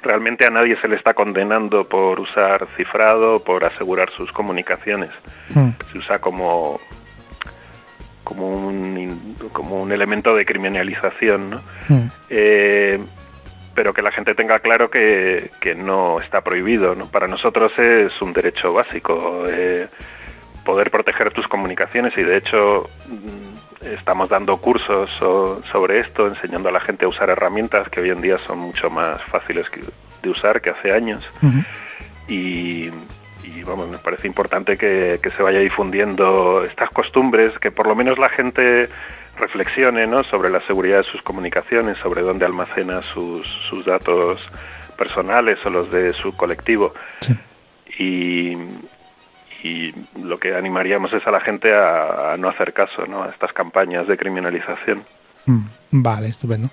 Realmente 0.01 0.45
a 0.45 0.49
nadie 0.49 0.79
se 0.81 0.87
le 0.87 0.95
está 0.95 1.13
condenando 1.13 1.87
por 1.87 2.19
usar 2.19 2.67
cifrado, 2.75 3.39
por 3.39 3.65
asegurar 3.65 4.09
sus 4.11 4.31
comunicaciones. 4.31 5.11
Hmm. 5.53 5.69
Se 5.91 5.97
usa 5.97 6.19
como 6.19 6.79
como 8.27 8.49
un, 8.49 9.35
como 9.53 9.81
un 9.81 9.91
elemento 9.93 10.35
de 10.35 10.45
criminalización, 10.45 11.49
¿no? 11.49 11.61
Mm. 11.87 12.11
Eh, 12.29 12.99
pero 13.73 13.93
que 13.93 14.01
la 14.01 14.11
gente 14.11 14.35
tenga 14.35 14.59
claro 14.59 14.89
que, 14.89 15.51
que 15.61 15.75
no 15.75 16.19
está 16.19 16.41
prohibido. 16.41 16.93
¿no? 16.95 17.05
Para 17.05 17.27
nosotros 17.27 17.71
es 17.77 18.11
un 18.21 18.33
derecho 18.33 18.73
básico 18.73 19.43
eh, 19.47 19.87
poder 20.65 20.89
proteger 20.89 21.31
tus 21.31 21.47
comunicaciones 21.47 22.11
y 22.17 22.23
de 22.23 22.37
hecho 22.37 22.89
estamos 23.81 24.29
dando 24.29 24.57
cursos 24.57 25.09
so, 25.19 25.61
sobre 25.71 25.99
esto, 25.99 26.27
enseñando 26.27 26.69
a 26.69 26.71
la 26.71 26.79
gente 26.81 27.05
a 27.05 27.07
usar 27.07 27.29
herramientas 27.29 27.87
que 27.89 28.01
hoy 28.01 28.09
en 28.09 28.21
día 28.21 28.39
son 28.47 28.57
mucho 28.57 28.89
más 28.89 29.21
fáciles 29.25 29.69
que, 29.69 29.81
de 30.23 30.29
usar 30.29 30.59
que 30.59 30.71
hace 30.71 30.91
años. 30.91 31.21
-huh. 31.41 31.63
Y 32.27 32.89
y 33.55 33.63
vamos, 33.63 33.89
me 33.89 33.97
parece 33.97 34.27
importante 34.27 34.77
que, 34.77 35.19
que, 35.21 35.29
se 35.29 35.41
vaya 35.41 35.59
difundiendo 35.59 36.63
estas 36.65 36.89
costumbres, 36.89 37.57
que 37.59 37.71
por 37.71 37.87
lo 37.87 37.95
menos 37.95 38.17
la 38.19 38.29
gente 38.29 38.89
reflexione 39.37 40.07
¿no? 40.07 40.23
sobre 40.23 40.49
la 40.49 40.65
seguridad 40.65 40.97
de 40.97 41.03
sus 41.03 41.21
comunicaciones, 41.21 41.97
sobre 41.99 42.21
dónde 42.21 42.45
almacena 42.45 43.01
sus, 43.13 43.47
sus 43.69 43.85
datos 43.85 44.41
personales 44.97 45.59
o 45.65 45.69
los 45.69 45.91
de 45.91 46.13
su 46.13 46.35
colectivo. 46.35 46.93
Sí. 47.21 47.35
Y, 47.99 48.57
y, 49.63 49.93
lo 50.21 50.39
que 50.39 50.55
animaríamos 50.55 51.13
es 51.13 51.25
a 51.25 51.31
la 51.31 51.39
gente 51.39 51.73
a, 51.73 52.33
a 52.33 52.37
no 52.37 52.49
hacer 52.49 52.73
caso 52.73 53.05
¿no? 53.07 53.23
a 53.23 53.29
estas 53.29 53.53
campañas 53.53 54.07
de 54.07 54.17
criminalización. 54.17 55.03
Mm, 55.45 55.61
vale, 55.91 56.27
estupendo. 56.27 56.69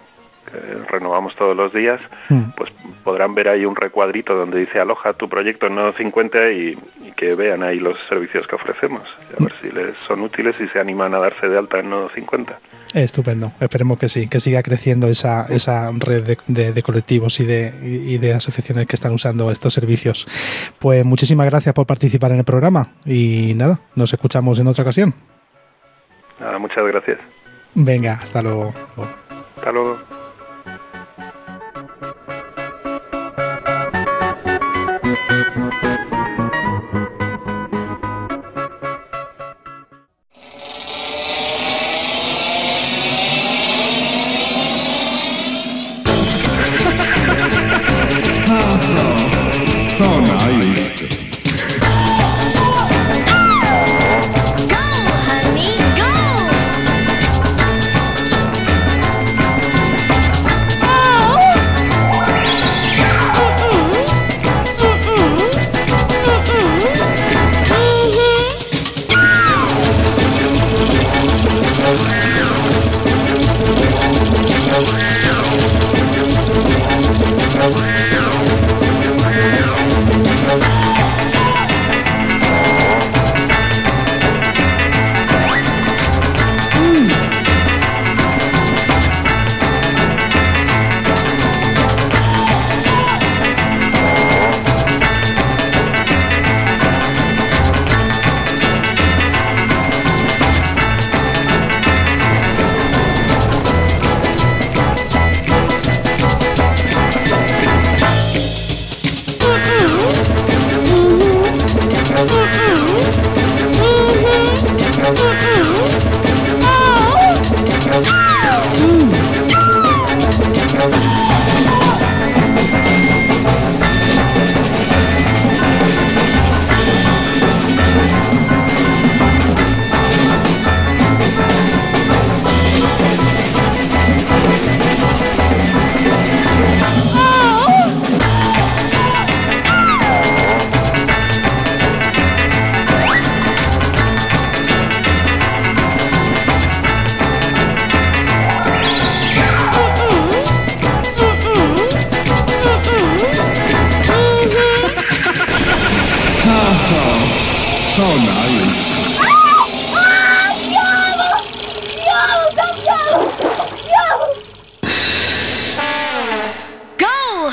que 0.44 0.58
renovamos 0.88 1.34
todos 1.36 1.56
los 1.56 1.72
días, 1.72 2.00
mm. 2.28 2.50
pues 2.56 2.70
podrán 3.02 3.34
ver 3.34 3.48
ahí 3.48 3.64
un 3.64 3.76
recuadrito 3.76 4.34
donde 4.34 4.60
dice 4.60 4.78
aloja 4.78 5.14
tu 5.14 5.28
proyecto 5.28 5.66
en 5.66 5.76
Nodo 5.76 5.94
50 5.94 6.52
y, 6.52 6.78
y, 7.04 7.12
que 7.12 7.34
vean 7.34 7.62
ahí 7.62 7.78
los 7.78 7.98
servicios 8.08 8.46
que 8.46 8.56
ofrecemos, 8.56 9.08
a 9.38 9.42
ver 9.42 9.52
si 9.62 9.70
les 9.70 9.96
son 10.06 10.20
útiles 10.20 10.54
y 10.60 10.68
se 10.68 10.78
animan 10.78 11.14
a 11.14 11.18
darse 11.18 11.48
de 11.48 11.56
alta 11.56 11.78
en 11.78 11.88
Nodo 11.90 12.10
50. 12.10 12.58
Estupendo. 12.92 13.52
Esperemos 13.60 13.98
que 13.98 14.08
sí, 14.08 14.26
que 14.28 14.40
siga 14.40 14.62
creciendo 14.64 15.06
esa, 15.06 15.46
esa 15.46 15.90
red 15.92 16.24
de, 16.24 16.38
de- 16.48 16.72
de 16.72 16.82
colectivos 16.82 17.38
y 17.38 17.44
de, 17.44 17.72
y 17.82 18.18
de 18.18 18.34
asociaciones 18.34 18.86
que 18.88 18.96
están 18.96 19.12
usando 19.12 19.50
estos 19.52 19.72
servicios. 19.72 20.26
Pues 20.80 21.04
muchísimas 21.04 21.46
gracias 21.46 21.72
por 21.74 21.86
participar 21.86 22.32
en 22.32 22.38
el 22.38 22.44
programa 22.44 22.92
y 23.06 23.54
nada, 23.54 23.78
nos 23.94 24.12
escuchamos 24.12 24.58
en 24.58 24.66
otra 24.66 24.82
ocasión. 24.82 25.14
Nada, 26.40 26.58
muchas 26.58 26.84
gracias. 26.86 27.18
Venga, 27.74 28.14
hasta 28.14 28.42
luego. 28.42 28.74
Hasta 29.56 29.70
luego. 29.70 30.19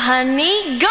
Honey, 0.07 0.79
go! 0.79 0.87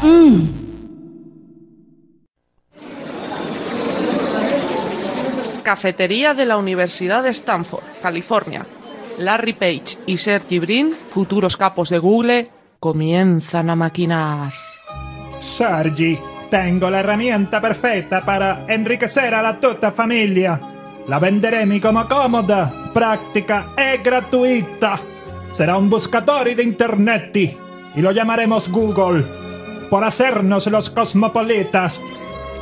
Mm. 0.00 0.57
Cafetería 5.68 6.32
de 6.32 6.46
la 6.46 6.56
Universidad 6.56 7.22
de 7.22 7.28
Stanford, 7.28 7.82
California. 8.00 8.64
Larry 9.18 9.52
Page 9.52 9.98
y 10.06 10.16
Sergey 10.16 10.60
Brin, 10.60 10.94
futuros 11.10 11.58
capos 11.58 11.90
de 11.90 11.98
Google, 11.98 12.50
comienzan 12.80 13.68
a 13.68 13.76
maquinar. 13.76 14.54
Sergi, 15.40 16.18
tengo 16.50 16.88
la 16.88 17.00
herramienta 17.00 17.60
perfetta 17.60 18.24
para 18.24 18.64
enriquecer 18.66 19.34
a 19.34 19.42
la 19.42 19.60
tutta 19.60 19.92
familia. 19.92 20.58
La 21.06 21.18
venderemo 21.18 21.78
como 21.82 22.08
cómoda, 22.08 22.72
práctica 22.94 23.74
e 23.76 23.98
gratuita. 23.98 24.98
Será 25.52 25.76
un 25.76 25.90
buscador 25.90 26.46
de 26.56 26.62
internet 26.62 27.36
y 27.94 28.00
lo 28.00 28.10
llamaremos 28.10 28.70
Google 28.70 29.26
por 29.90 30.02
hacernos 30.02 30.66
los 30.68 30.88
cosmopolitas. 30.88 32.00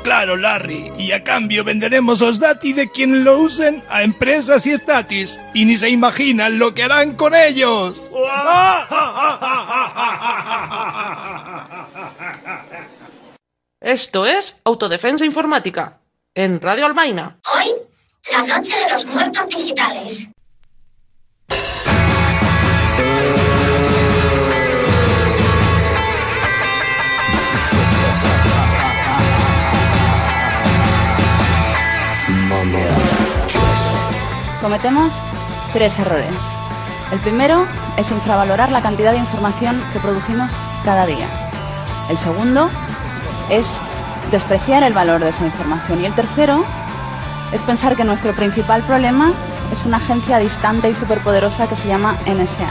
Claro, 0.07 0.37
Larry, 0.37 0.93
y 0.97 1.11
a 1.11 1.25
cambio 1.25 1.65
venderemos 1.65 2.21
los 2.21 2.39
dati 2.39 2.73
de 2.73 2.93
quien 2.93 3.25
lo 3.25 3.41
usen 3.41 3.83
a 3.91 4.05
empresas 4.05 4.65
y 4.65 4.71
estatis, 4.71 5.41
y 5.53 5.65
ni 5.65 5.75
se 5.75 5.91
imaginan 5.91 6.61
lo 6.61 6.75
que 6.75 6.85
harán 6.85 7.17
con 7.17 7.35
ellos. 7.35 8.13
Esto 13.81 14.27
es 14.27 14.61
Autodefensa 14.63 15.25
Informática, 15.25 15.99
en 16.37 16.61
Radio 16.61 16.87
Almaina. 16.87 17.41
Hoy, 17.53 17.73
la 18.31 18.43
noche 18.43 18.77
de 18.77 18.89
los 18.89 19.07
muertos 19.07 19.49
digitales. 19.49 20.29
Cometemos 34.67 35.13
tres 35.73 35.97
errores. 36.01 36.27
El 37.13 37.21
primero 37.21 37.65
es 37.97 38.11
infravalorar 38.11 38.73
la 38.73 38.83
cantidad 38.83 39.13
de 39.13 39.19
información 39.19 39.81
que 39.93 40.01
producimos 40.01 40.51
cada 40.85 41.07
día. 41.07 41.29
El 42.11 42.17
segundo 42.17 42.69
es 43.49 43.79
despreciar 44.33 44.83
el 44.83 44.93
valor 44.93 45.21
de 45.21 45.29
esa 45.29 45.45
información. 45.45 46.01
Y 46.01 46.07
el 46.07 46.15
tercero 46.15 46.65
es 47.53 47.63
pensar 47.63 47.95
que 47.95 48.03
nuestro 48.03 48.33
principal 48.33 48.83
problema 48.83 49.31
es 49.71 49.87
una 49.87 49.99
agencia 49.99 50.39
distante 50.39 50.91
y 50.91 50.95
superpoderosa 50.95 51.69
que 51.69 51.77
se 51.77 51.87
llama 51.87 52.17
NSA. 52.27 52.67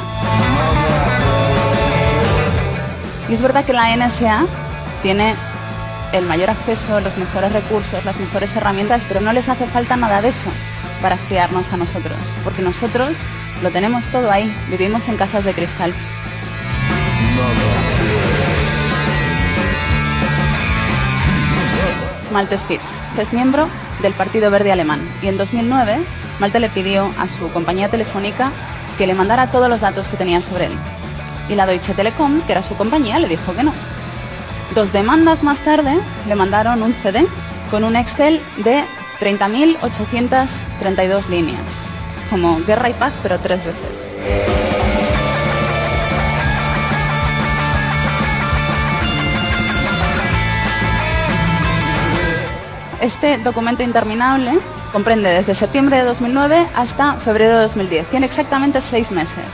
Y 3.30 3.36
es 3.36 3.42
verdad 3.42 3.64
que 3.64 3.72
la 3.72 3.96
NSA 3.96 4.44
tiene 5.02 5.34
el 6.18 6.26
mayor 6.26 6.50
acceso, 6.50 7.00
los 7.02 7.18
mejores 7.18 7.52
recursos, 7.52 8.06
las 8.06 8.18
mejores 8.20 8.56
herramientas, 8.56 9.06
pero 9.08 9.20
no 9.22 9.34
les 9.34 9.50
hace 9.50 9.66
falta 9.66 9.98
nada 9.98 10.22
de 10.22 10.30
eso 10.30 10.50
para 11.02 11.16
espiarnos 11.16 11.72
a 11.74 11.78
nosotros, 11.78 12.18
porque 12.44 12.62
nosotros 12.62 13.18
lo 13.62 13.70
tenemos 13.72 14.06
todo 14.08 14.32
ahí, 14.32 14.54
vivimos 14.70 15.08
en 15.10 15.18
casas 15.18 15.44
de 15.44 15.54
cristal. 15.54 15.94
Malte 22.32 22.58
Spitz 22.58 22.82
es 23.18 23.34
miembro 23.34 23.68
del 24.02 24.14
Partido 24.14 24.52
Verde 24.52 24.72
Alemán 24.72 25.00
y 25.22 25.28
en 25.28 25.38
2009 25.38 26.00
Malte 26.40 26.60
le 26.60 26.70
pidió 26.70 27.10
a 27.18 27.28
su 27.28 27.50
compañía 27.52 27.90
telefónica 27.90 28.52
que 28.98 29.08
le 29.08 29.14
mandara 29.14 29.52
todos 29.52 29.70
los 29.70 29.82
datos 29.82 30.08
que 30.08 30.18
tenía 30.18 30.42
sobre 30.42 30.68
él. 30.68 30.74
y 31.48 31.56
la 31.56 31.68
Deutsche 31.68 31.94
Telekom, 31.94 32.42
que 32.42 32.54
era 32.54 32.64
su 32.64 32.76
compañía, 32.76 33.20
le 33.20 33.28
dijo 33.28 33.54
que 33.54 33.62
no. 33.64 33.72
Dos 34.74 34.92
demandas 34.92 35.44
más 35.44 35.60
tarde 35.60 36.00
le 36.28 36.36
mandaron 36.36 36.82
un 36.82 36.94
CD 36.94 37.28
con 37.70 37.84
un 37.84 37.96
Excel 37.96 38.42
de 38.58 38.84
30.832 39.20 41.28
líneas, 41.30 41.62
como 42.30 42.58
guerra 42.66 42.90
y 42.90 42.94
paz, 42.94 43.14
pero 43.22 43.38
tres 43.40 43.64
veces. 43.64 44.08
Este 53.02 53.38
documento 53.38 53.84
interminable 53.84 54.54
comprende 54.92 55.30
desde 55.30 55.54
septiembre 55.54 55.98
de 55.98 56.06
2009 56.06 56.66
hasta 56.76 57.14
febrero 57.14 57.56
de 57.56 57.62
2010. 57.64 58.10
Tiene 58.10 58.26
exactamente 58.26 58.82
seis 58.82 59.12
meses. 59.12 59.46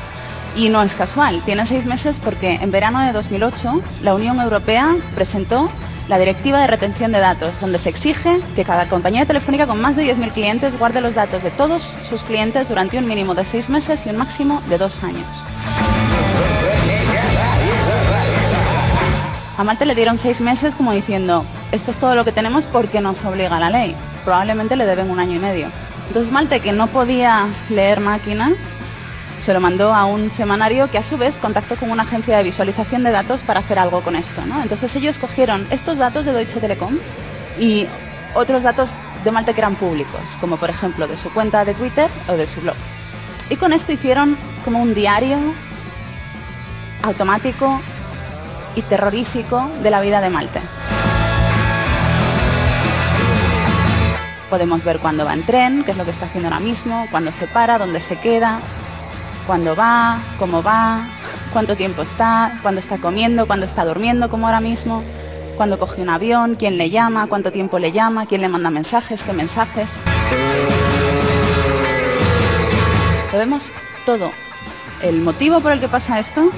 Y 0.56 0.70
no 0.70 0.84
es 0.84 0.96
casual, 0.96 1.42
tiene 1.46 1.66
seis 1.66 1.86
meses 1.86 2.20
porque 2.24 2.56
en 2.56 2.72
verano 2.72 3.00
de 3.00 3.14
2008 3.14 3.82
la 4.04 4.16
Unión 4.16 4.40
Europea 4.40 4.96
presentó 5.16 5.70
la 6.10 6.20
Directiva 6.20 6.60
de 6.60 6.68
Retención 6.68 7.14
de 7.14 7.20
Datos, 7.20 7.54
donde 7.62 7.78
se 7.78 7.90
exige 7.90 8.42
que 8.56 8.66
cada 8.66 8.90
compañía 8.90 9.26
telefónica 9.26 9.66
con 9.66 9.80
más 9.80 9.96
de 9.96 10.14
10.000 10.14 10.34
clientes 10.34 10.78
guarde 10.78 11.00
los 11.00 11.16
datos 11.16 11.42
de 11.42 11.52
todos 11.52 11.94
sus 12.04 12.24
clientes 12.24 12.68
durante 12.68 12.98
un 12.98 13.08
mínimo 13.08 13.34
de 13.34 13.46
seis 13.46 13.70
meses 13.70 14.06
y 14.06 14.10
un 14.10 14.18
máximo 14.18 14.62
de 14.68 14.78
dos 14.78 15.02
años. 15.04 15.26
A 19.58 19.64
Malte 19.64 19.86
le 19.86 19.96
dieron 19.96 20.18
seis 20.18 20.42
meses 20.42 20.76
como 20.76 20.92
diciendo, 20.92 21.46
esto 21.72 21.92
es 21.92 21.98
todo 21.98 22.16
lo 22.16 22.26
que 22.26 22.32
tenemos 22.32 22.66
porque 22.66 23.00
nos 23.00 23.24
obliga 23.24 23.60
la 23.60 23.70
ley. 23.70 23.96
Probablemente 24.26 24.76
le 24.76 24.86
deben 24.86 25.10
un 25.10 25.20
año 25.20 25.36
y 25.36 25.40
medio. 25.40 25.68
Entonces 26.08 26.34
Malte, 26.34 26.60
que 26.60 26.74
no 26.74 26.88
podía 26.88 27.48
leer 27.70 28.02
máquina, 28.02 28.52
se 29.42 29.54
lo 29.54 29.60
mandó 29.60 29.94
a 29.94 30.06
un 30.06 30.30
semanario 30.30 30.90
que 30.92 31.00
a 31.00 31.04
su 31.04 31.18
vez 31.18 31.34
contactó 31.42 31.76
con 31.76 31.90
una 31.90 32.04
agencia 32.04 32.38
de 32.38 32.44
visualización 32.44 33.04
de 33.04 33.10
datos 33.12 33.42
para 33.42 33.60
hacer 33.62 33.80
algo 33.80 34.02
con 34.02 34.16
esto. 34.16 34.46
¿no? 34.46 34.62
Entonces 34.62 34.96
ellos 34.96 35.18
cogieron 35.18 35.66
estos 35.72 35.98
datos 35.98 36.26
de 36.26 36.34
Deutsche 36.34 36.60
Telekom 36.60 36.98
y 37.60 37.88
otros 38.36 38.62
datos 38.62 38.92
de 39.24 39.32
Malte 39.32 39.54
que 39.54 39.62
eran 39.62 39.76
públicos, 39.76 40.22
como 40.40 40.58
por 40.58 40.70
ejemplo 40.70 41.08
de 41.08 41.18
su 41.18 41.32
cuenta 41.34 41.66
de 41.66 41.74
Twitter 41.74 42.10
o 42.28 42.34
de 42.34 42.46
su 42.46 42.62
blog. 42.62 42.76
Y 43.50 43.56
con 43.56 43.74
esto 43.74 43.92
hicieron 43.92 44.38
como 44.64 44.80
un 44.80 44.94
diario 44.94 45.40
automático 47.02 47.82
y 48.76 48.84
terrorífico 48.84 49.70
de 49.82 49.90
la 49.90 50.02
vida 50.02 50.22
de 50.22 50.30
Malte. 50.30 50.62
Podemos 54.52 54.84
ver 54.84 55.00
cuándo 55.00 55.26
va 55.26 55.34
en 55.34 55.46
tren, 55.46 55.84
qué 55.84 55.92
es 55.92 55.98
lo 55.98 56.06
que 56.06 56.12
está 56.12 56.26
haciendo 56.28 56.50
ahora 56.50 56.60
mismo, 56.60 57.08
cuándo 57.10 57.32
se 57.32 57.48
para, 57.48 57.78
dónde 57.78 58.00
se 58.00 58.18
queda, 58.18 58.60
cuándo 59.46 59.76
va, 59.76 60.20
cómo 60.38 60.64
va, 60.64 61.06
cuánto 61.54 61.76
tiempo 61.76 62.02
está, 62.02 62.60
cuándo 62.62 62.80
está 62.80 62.98
comiendo, 62.98 63.48
cuándo 63.48 63.66
está 63.66 63.86
durmiendo, 63.86 64.30
como 64.30 64.48
ahora 64.48 64.62
mismo, 64.62 65.04
cuándo 65.58 65.78
coge 65.78 66.02
un 66.02 66.10
avión, 66.10 66.56
quién 66.56 66.78
le 66.78 66.90
llama, 66.90 67.28
cuánto 67.28 67.52
tiempo 67.52 67.80
le 67.80 67.92
llama, 67.92 68.26
quién 68.26 68.42
le 68.42 68.50
manda 68.50 68.70
mensajes, 68.70 69.24
qué 69.24 69.34
mensajes. 69.34 70.00
Lo 73.32 73.38
vemos 73.38 73.66
todo. 74.06 74.32
El 75.02 75.22
motivo 75.22 75.62
por 75.62 75.72
el 75.72 75.80
que 75.80 75.88
pasa 75.88 76.20
esto 76.20 76.52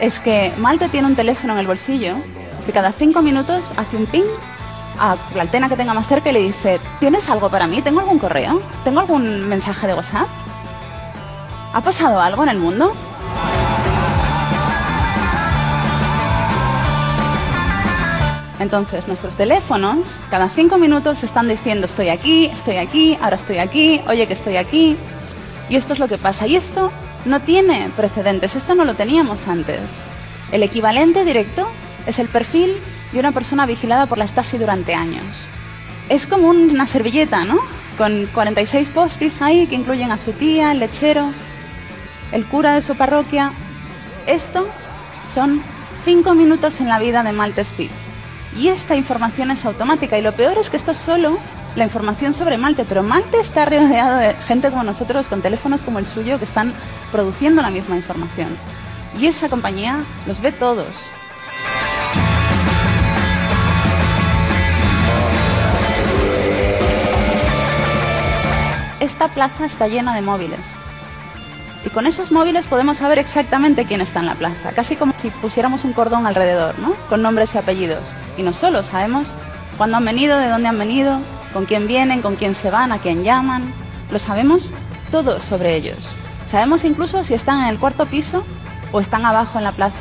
es 0.00 0.20
que 0.20 0.52
Malte 0.58 0.88
tiene 0.88 1.06
un 1.06 1.16
teléfono 1.16 1.52
en 1.52 1.58
el 1.60 1.66
bolsillo 1.66 2.16
que 2.64 2.72
cada 2.72 2.92
cinco 2.92 3.22
minutos 3.22 3.72
hace 3.76 3.96
un 3.96 4.06
ping 4.06 4.24
a 4.98 5.16
la 5.34 5.42
antena 5.42 5.68
que 5.68 5.76
tenga 5.76 5.94
más 5.94 6.06
cerca 6.06 6.30
y 6.30 6.32
le 6.32 6.40
dice, 6.40 6.80
¿tienes 6.98 7.28
algo 7.30 7.48
para 7.48 7.66
mí? 7.66 7.80
¿Tengo 7.82 8.00
algún 8.00 8.18
correo? 8.18 8.60
¿Tengo 8.84 9.00
algún 9.00 9.48
mensaje 9.48 9.86
de 9.86 9.94
WhatsApp? 9.94 10.28
¿Ha 11.72 11.80
pasado 11.80 12.20
algo 12.20 12.42
en 12.42 12.48
el 12.48 12.58
mundo? 12.58 12.92
Entonces, 18.58 19.06
nuestros 19.06 19.36
teléfonos 19.36 20.16
cada 20.30 20.48
cinco 20.48 20.78
minutos 20.78 21.22
están 21.22 21.48
diciendo 21.48 21.86
estoy 21.86 22.08
aquí, 22.08 22.46
estoy 22.46 22.76
aquí, 22.76 23.16
ahora 23.22 23.36
estoy 23.36 23.58
aquí, 23.58 24.00
oye 24.08 24.26
que 24.26 24.34
estoy 24.34 24.56
aquí. 24.56 24.96
Y 25.68 25.76
esto 25.76 25.92
es 25.92 26.00
lo 26.00 26.08
que 26.08 26.18
pasa. 26.18 26.48
Y 26.48 26.56
esto 26.56 26.90
no 27.24 27.40
tiene 27.40 27.88
precedentes, 27.96 28.56
esto 28.56 28.74
no 28.74 28.84
lo 28.84 28.94
teníamos 28.94 29.46
antes. 29.46 30.02
El 30.50 30.64
equivalente 30.64 31.24
directo 31.24 31.68
es 32.06 32.18
el 32.18 32.28
perfil 32.28 32.76
de 33.12 33.20
una 33.20 33.30
persona 33.30 33.64
vigilada 33.64 34.06
por 34.06 34.18
la 34.18 34.26
Stasi 34.26 34.58
durante 34.58 34.94
años. 34.94 35.24
Es 36.08 36.26
como 36.26 36.48
una 36.48 36.88
servilleta, 36.88 37.44
¿no? 37.44 37.58
Con 37.96 38.26
46 38.34 38.88
postis 38.88 39.40
ahí 39.40 39.68
que 39.68 39.76
incluyen 39.76 40.10
a 40.10 40.18
su 40.18 40.32
tía, 40.32 40.72
el 40.72 40.80
lechero, 40.80 41.30
el 42.32 42.44
cura 42.46 42.74
de 42.74 42.82
su 42.82 42.96
parroquia. 42.96 43.52
Esto 44.26 44.68
son 45.34 45.62
cinco 46.04 46.34
minutos 46.34 46.80
en 46.80 46.88
la 46.88 46.98
vida 46.98 47.22
de 47.22 47.32
Malte 47.32 47.64
Spitz. 47.64 48.08
Y 48.56 48.68
esta 48.68 48.96
información 48.96 49.50
es 49.50 49.64
automática. 49.64 50.18
Y 50.18 50.22
lo 50.22 50.32
peor 50.32 50.58
es 50.58 50.70
que 50.70 50.76
esto 50.76 50.90
es 50.92 50.98
solo 50.98 51.38
la 51.76 51.84
información 51.84 52.34
sobre 52.34 52.58
Malte, 52.58 52.84
pero 52.84 53.02
Malte 53.02 53.38
está 53.38 53.64
rodeado 53.64 54.16
de 54.16 54.34
gente 54.46 54.70
como 54.70 54.82
nosotros 54.82 55.28
con 55.28 55.40
teléfonos 55.40 55.82
como 55.82 56.00
el 56.00 56.06
suyo 56.06 56.38
que 56.38 56.44
están 56.44 56.74
produciendo 57.12 57.62
la 57.62 57.70
misma 57.70 57.96
información. 57.96 58.48
Y 59.18 59.26
esa 59.26 59.48
compañía 59.48 60.04
los 60.26 60.40
ve 60.40 60.52
todos. 60.52 61.10
Esta 69.00 69.28
plaza 69.28 69.64
está 69.64 69.88
llena 69.88 70.14
de 70.14 70.22
móviles. 70.22 70.60
Y 71.84 71.88
con 71.88 72.06
esos 72.06 72.30
móviles 72.30 72.66
podemos 72.66 72.98
saber 72.98 73.18
exactamente 73.18 73.86
quién 73.86 74.00
está 74.00 74.20
en 74.20 74.26
la 74.26 74.34
plaza, 74.34 74.72
casi 74.72 74.96
como 74.96 75.14
si 75.16 75.30
pusiéramos 75.30 75.84
un 75.84 75.94
cordón 75.94 76.26
alrededor, 76.26 76.78
¿no? 76.78 76.94
Con 77.08 77.22
nombres 77.22 77.54
y 77.54 77.58
apellidos. 77.58 78.02
Y 78.36 78.42
no 78.42 78.52
solo, 78.52 78.82
sabemos 78.82 79.28
cuándo 79.78 79.96
han 79.96 80.04
venido, 80.04 80.38
de 80.38 80.48
dónde 80.48 80.68
han 80.68 80.78
venido, 80.78 81.18
con 81.54 81.64
quién 81.64 81.86
vienen, 81.86 82.20
con 82.20 82.36
quién 82.36 82.54
se 82.54 82.70
van, 82.70 82.92
a 82.92 82.98
quién 82.98 83.24
llaman. 83.24 83.72
Lo 84.10 84.18
sabemos 84.18 84.72
todo 85.10 85.40
sobre 85.40 85.74
ellos. 85.74 86.12
Sabemos 86.46 86.84
incluso 86.84 87.24
si 87.24 87.32
están 87.32 87.62
en 87.62 87.68
el 87.68 87.78
cuarto 87.78 88.04
piso 88.06 88.44
o 88.92 89.00
están 89.00 89.24
abajo 89.24 89.56
en 89.58 89.64
la 89.64 89.72
plaza. 89.72 89.96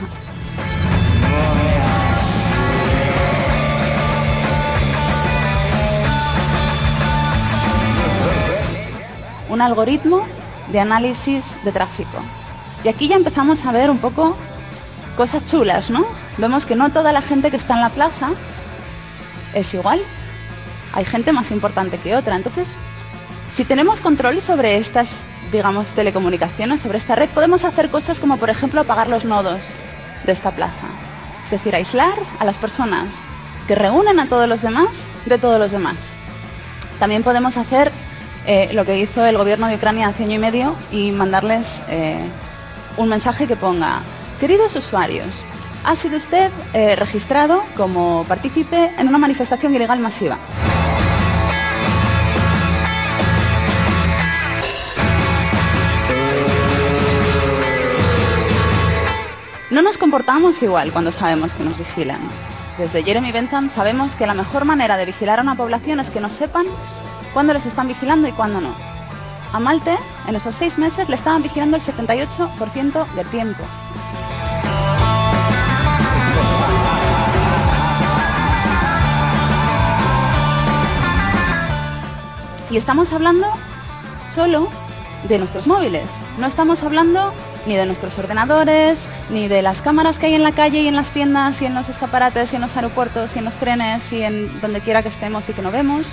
Un 9.49 9.61
algoritmo 9.61 10.25
de 10.71 10.79
análisis 10.79 11.55
de 11.63 11.71
tráfico. 11.71 12.19
Y 12.83 12.87
aquí 12.87 13.07
ya 13.07 13.15
empezamos 13.15 13.65
a 13.65 13.71
ver 13.71 13.89
un 13.89 13.97
poco 13.97 14.35
cosas 15.17 15.45
chulas, 15.45 15.89
¿no? 15.89 16.05
Vemos 16.37 16.65
que 16.65 16.75
no 16.75 16.91
toda 16.91 17.11
la 17.11 17.21
gente 17.21 17.51
que 17.51 17.57
está 17.57 17.73
en 17.73 17.81
la 17.81 17.89
plaza 17.89 18.31
es 19.53 19.73
igual. 19.73 20.01
Hay 20.93 21.05
gente 21.05 21.33
más 21.33 21.51
importante 21.51 21.97
que 21.97 22.15
otra. 22.15 22.35
Entonces, 22.35 22.75
si 23.51 23.65
tenemos 23.65 23.99
control 23.99 24.41
sobre 24.41 24.77
estas, 24.77 25.25
digamos, 25.51 25.87
telecomunicaciones, 25.89 26.81
sobre 26.81 26.97
esta 26.97 27.15
red, 27.15 27.29
podemos 27.29 27.65
hacer 27.65 27.89
cosas 27.89 28.19
como, 28.19 28.37
por 28.37 28.49
ejemplo, 28.49 28.81
apagar 28.81 29.09
los 29.09 29.25
nodos 29.25 29.59
de 30.25 30.31
esta 30.31 30.51
plaza. 30.51 30.87
Es 31.43 31.51
decir, 31.51 31.75
aislar 31.75 32.17
a 32.39 32.45
las 32.45 32.57
personas 32.57 33.15
que 33.67 33.75
reúnen 33.75 34.19
a 34.19 34.27
todos 34.27 34.47
los 34.47 34.61
demás 34.61 35.03
de 35.25 35.37
todos 35.37 35.59
los 35.59 35.71
demás. 35.71 36.09
También 36.99 37.23
podemos 37.23 37.57
hacer 37.57 37.91
eh, 38.45 38.69
lo 38.73 38.85
que 38.85 38.97
hizo 38.97 39.25
el 39.25 39.37
gobierno 39.37 39.67
de 39.67 39.75
Ucrania 39.75 40.07
hace 40.07 40.23
año 40.23 40.35
y 40.35 40.39
medio 40.39 40.75
y 40.91 41.11
mandarles 41.11 41.81
eh, 41.89 42.19
un 42.97 43.09
mensaje 43.09 43.47
que 43.47 43.55
ponga, 43.55 44.01
queridos 44.39 44.75
usuarios, 44.75 45.43
ha 45.83 45.95
sido 45.95 46.17
usted 46.17 46.51
eh, 46.73 46.95
registrado 46.95 47.63
como 47.75 48.25
partícipe 48.27 48.91
en 48.97 49.07
una 49.07 49.17
manifestación 49.17 49.73
ilegal 49.75 49.99
masiva. 49.99 50.37
No 59.69 59.83
nos 59.83 59.99
comportamos 59.99 60.61
igual 60.63 60.91
cuando 60.91 61.11
sabemos 61.11 61.53
que 61.53 61.63
nos 61.63 61.77
vigilan. 61.77 62.19
Desde 62.79 63.03
Jeremy 63.03 63.31
Bentham 63.31 63.69
sabemos 63.69 64.15
que 64.15 64.25
la 64.25 64.33
mejor 64.33 64.65
manera 64.65 64.97
de 64.97 65.05
vigilar 65.05 65.39
a 65.39 65.41
una 65.43 65.55
población 65.55 65.99
es 65.99 66.09
que 66.09 66.19
nos 66.19 66.31
sepan 66.31 66.65
cuándo 67.33 67.53
les 67.53 67.65
están 67.65 67.87
vigilando 67.87 68.27
y 68.27 68.31
cuándo 68.31 68.61
no. 68.61 68.73
A 69.51 69.59
Malte, 69.59 69.97
en 70.27 70.35
esos 70.35 70.55
seis 70.55 70.77
meses, 70.77 71.09
le 71.09 71.15
estaban 71.15 71.41
vigilando 71.41 71.77
el 71.77 71.83
78% 71.83 73.13
del 73.13 73.27
tiempo. 73.27 73.63
Y 82.69 82.77
estamos 82.77 83.11
hablando 83.11 83.47
solo 84.33 84.69
de 85.27 85.39
nuestros 85.39 85.65
móviles. 85.65 86.11
No 86.37 86.45
estamos 86.45 86.83
hablando 86.83 87.33
ni 87.65 87.75
de 87.75 87.85
nuestros 87.85 88.17
ordenadores, 88.19 89.07
ni 89.31 89.47
de 89.47 89.61
las 89.61 89.81
cámaras 89.81 90.19
que 90.19 90.27
hay 90.27 90.35
en 90.35 90.43
la 90.43 90.51
calle 90.51 90.81
y 90.81 90.87
en 90.87 90.95
las 90.95 91.09
tiendas 91.09 91.61
y 91.61 91.65
en 91.65 91.73
los 91.73 91.89
escaparates 91.89 92.53
y 92.53 92.55
en 92.55 92.61
los 92.61 92.75
aeropuertos 92.75 93.35
y 93.35 93.39
en 93.39 93.45
los 93.45 93.55
trenes 93.55 94.13
y 94.13 94.21
en 94.21 94.61
donde 94.61 94.81
quiera 94.81 95.01
que 95.01 95.09
estemos 95.09 95.49
y 95.49 95.53
que 95.53 95.61
no 95.61 95.71
vemos. 95.71 96.05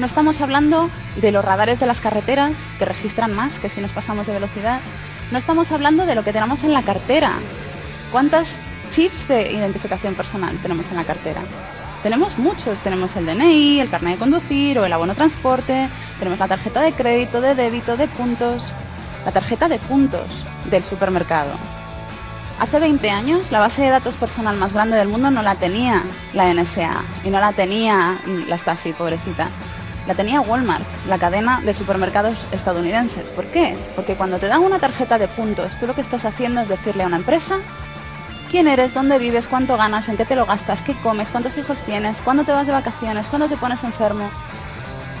No 0.00 0.06
estamos 0.06 0.40
hablando 0.40 0.90
de 1.16 1.30
los 1.30 1.44
radares 1.44 1.78
de 1.78 1.86
las 1.86 2.00
carreteras, 2.00 2.68
que 2.78 2.84
registran 2.84 3.32
más 3.32 3.60
que 3.60 3.68
si 3.68 3.80
nos 3.80 3.92
pasamos 3.92 4.26
de 4.26 4.32
velocidad. 4.32 4.80
No 5.30 5.38
estamos 5.38 5.70
hablando 5.70 6.04
de 6.04 6.16
lo 6.16 6.24
que 6.24 6.32
tenemos 6.32 6.64
en 6.64 6.72
la 6.72 6.82
cartera. 6.82 7.32
¿Cuántas 8.10 8.60
chips 8.90 9.28
de 9.28 9.52
identificación 9.52 10.14
personal 10.14 10.56
tenemos 10.58 10.90
en 10.90 10.96
la 10.96 11.04
cartera? 11.04 11.42
Tenemos 12.02 12.38
muchos, 12.38 12.80
tenemos 12.80 13.14
el 13.14 13.24
DNI, 13.24 13.80
el 13.80 13.88
carnet 13.88 14.14
de 14.14 14.18
conducir 14.18 14.80
o 14.80 14.84
el 14.84 14.92
abono 14.92 15.14
transporte, 15.14 15.88
tenemos 16.18 16.40
la 16.40 16.48
tarjeta 16.48 16.80
de 16.80 16.92
crédito, 16.92 17.40
de 17.40 17.54
débito, 17.54 17.96
de 17.96 18.08
puntos, 18.08 18.64
la 19.24 19.30
tarjeta 19.30 19.68
de 19.68 19.78
puntos 19.78 20.26
del 20.70 20.82
supermercado. 20.82 21.52
Hace 22.58 22.78
20 22.78 23.10
años 23.10 23.50
la 23.52 23.60
base 23.60 23.82
de 23.82 23.90
datos 23.90 24.16
personal 24.16 24.56
más 24.56 24.72
grande 24.72 24.96
del 24.96 25.08
mundo 25.08 25.30
no 25.30 25.42
la 25.42 25.54
tenía 25.54 26.04
la 26.34 26.52
NSA 26.52 27.02
y 27.24 27.30
no 27.30 27.40
la 27.40 27.52
tenía 27.52 28.18
la 28.48 28.58
Stasi, 28.58 28.92
pobrecita. 28.92 29.48
La 30.06 30.14
tenía 30.14 30.40
Walmart, 30.40 30.84
la 31.08 31.18
cadena 31.18 31.62
de 31.62 31.72
supermercados 31.72 32.44
estadounidenses. 32.52 33.30
¿Por 33.30 33.46
qué? 33.46 33.76
Porque 33.96 34.16
cuando 34.16 34.38
te 34.38 34.48
dan 34.48 34.62
una 34.62 34.78
tarjeta 34.78 35.18
de 35.18 35.28
puntos, 35.28 35.72
tú 35.80 35.86
lo 35.86 35.94
que 35.94 36.02
estás 36.02 36.26
haciendo 36.26 36.60
es 36.60 36.68
decirle 36.68 37.04
a 37.04 37.06
una 37.06 37.16
empresa 37.16 37.56
quién 38.50 38.68
eres, 38.68 38.92
dónde 38.92 39.18
vives, 39.18 39.48
cuánto 39.48 39.76
ganas, 39.78 40.08
en 40.08 40.16
qué 40.16 40.26
te 40.26 40.36
lo 40.36 40.44
gastas, 40.44 40.82
qué 40.82 40.94
comes, 40.94 41.30
cuántos 41.30 41.56
hijos 41.56 41.82
tienes, 41.84 42.20
cuándo 42.20 42.44
te 42.44 42.52
vas 42.52 42.66
de 42.66 42.72
vacaciones, 42.72 43.26
cuándo 43.26 43.48
te 43.48 43.56
pones 43.56 43.82
enfermo. 43.82 44.28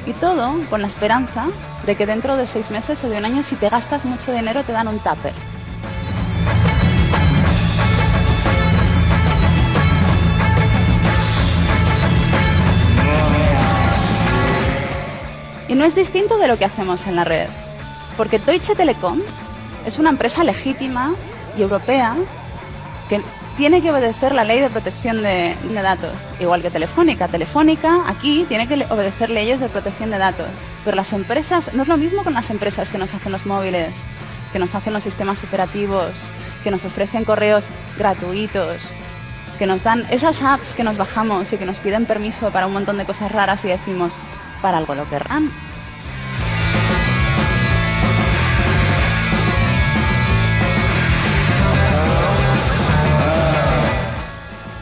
Y 0.06 0.12
todo 0.12 0.54
con 0.68 0.82
la 0.82 0.86
esperanza 0.86 1.46
de 1.86 1.96
que 1.96 2.04
dentro 2.04 2.36
de 2.36 2.46
seis 2.46 2.70
meses 2.70 3.02
o 3.04 3.08
de 3.08 3.16
un 3.16 3.24
año, 3.24 3.42
si 3.42 3.56
te 3.56 3.70
gastas 3.70 4.04
mucho 4.04 4.32
dinero, 4.32 4.64
te 4.64 4.72
dan 4.72 4.88
un 4.88 4.98
tupper. 4.98 5.32
Y 15.68 15.74
no 15.74 15.84
es 15.84 15.94
distinto 15.94 16.38
de 16.38 16.48
lo 16.48 16.58
que 16.58 16.64
hacemos 16.64 17.06
en 17.06 17.16
la 17.16 17.24
red, 17.24 17.48
porque 18.16 18.38
Deutsche 18.38 18.74
Telekom 18.74 19.20
es 19.86 19.98
una 19.98 20.10
empresa 20.10 20.44
legítima 20.44 21.14
y 21.56 21.62
europea 21.62 22.16
que 23.08 23.20
tiene 23.56 23.80
que 23.80 23.90
obedecer 23.90 24.34
la 24.34 24.44
ley 24.44 24.60
de 24.60 24.68
protección 24.68 25.22
de, 25.22 25.54
de, 25.62 25.82
datos, 25.82 26.12
igual 26.40 26.60
que 26.60 26.70
Telefónica. 26.70 27.28
Telefónica 27.28 28.02
aquí 28.08 28.44
tiene 28.48 28.66
que 28.66 28.84
obedecer 28.90 29.30
leyes 29.30 29.60
de 29.60 29.68
protección 29.68 30.10
de 30.10 30.18
datos, 30.18 30.48
pero 30.84 30.96
las 30.96 31.12
empresas, 31.12 31.72
no 31.72 31.82
es 31.82 31.88
lo 31.88 31.96
mismo 31.96 32.24
con 32.24 32.34
las 32.34 32.50
empresas 32.50 32.90
que 32.90 32.98
nos 32.98 33.14
hacen 33.14 33.32
los 33.32 33.46
móviles, 33.46 33.94
que 34.52 34.58
nos 34.58 34.74
hacen 34.74 34.92
los 34.92 35.02
sistemas 35.02 35.42
operativos, 35.44 36.10
que 36.62 36.70
nos 36.70 36.84
ofrecen 36.84 37.24
correos 37.24 37.64
gratuitos, 37.96 38.90
que 39.58 39.66
nos 39.66 39.84
dan 39.84 40.04
esas 40.10 40.42
apps 40.42 40.74
que 40.74 40.82
nos 40.82 40.96
bajamos 40.96 41.52
y 41.52 41.56
que 41.56 41.66
nos 41.66 41.78
piden 41.78 42.06
permiso 42.06 42.50
para 42.50 42.66
un 42.66 42.72
montón 42.72 42.96
de 42.98 43.04
cosas 43.04 43.30
raras 43.30 43.64
y 43.64 43.68
decimos, 43.68 44.12
para 44.64 44.78
algo 44.78 44.94
lo 44.94 45.06
querrán. 45.10 45.52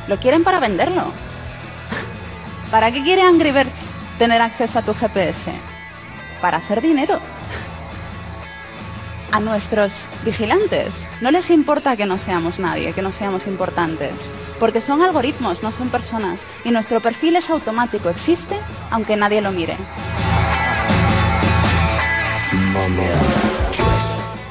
Lo 0.07 0.17
quieren 0.19 0.45
para 0.45 0.61
venderlo. 0.61 1.03
¿Para 2.71 2.93
qué 2.93 3.03
quiere 3.03 3.23
Angry 3.23 3.51
Birds 3.51 3.91
tener 4.21 4.41
acceso 4.41 4.79
a 4.79 4.83
tu 4.83 4.95
GPS? 4.95 5.51
Para 6.41 6.59
hacer 6.59 6.81
dinero. 6.81 7.19
A 9.33 9.41
nuestros 9.41 10.07
vigilantes 10.27 11.09
no 11.23 11.31
les 11.31 11.51
importa 11.51 11.97
que 11.97 12.05
no 12.05 12.19
seamos 12.19 12.59
nadie, 12.59 12.93
que 12.93 13.01
no 13.01 13.11
seamos 13.13 13.47
importantes, 13.47 14.13
porque 14.61 14.83
son 14.83 15.01
algoritmos, 15.01 15.63
no 15.63 15.73
son 15.73 15.89
personas, 15.89 16.43
y 16.67 16.71
nuestro 16.71 17.01
perfil 17.01 17.37
es 17.37 17.49
automático, 17.49 18.11
existe 18.11 18.61
aunque 18.91 19.17
nadie 19.17 19.41
lo 19.41 19.51
mire. 19.51 19.79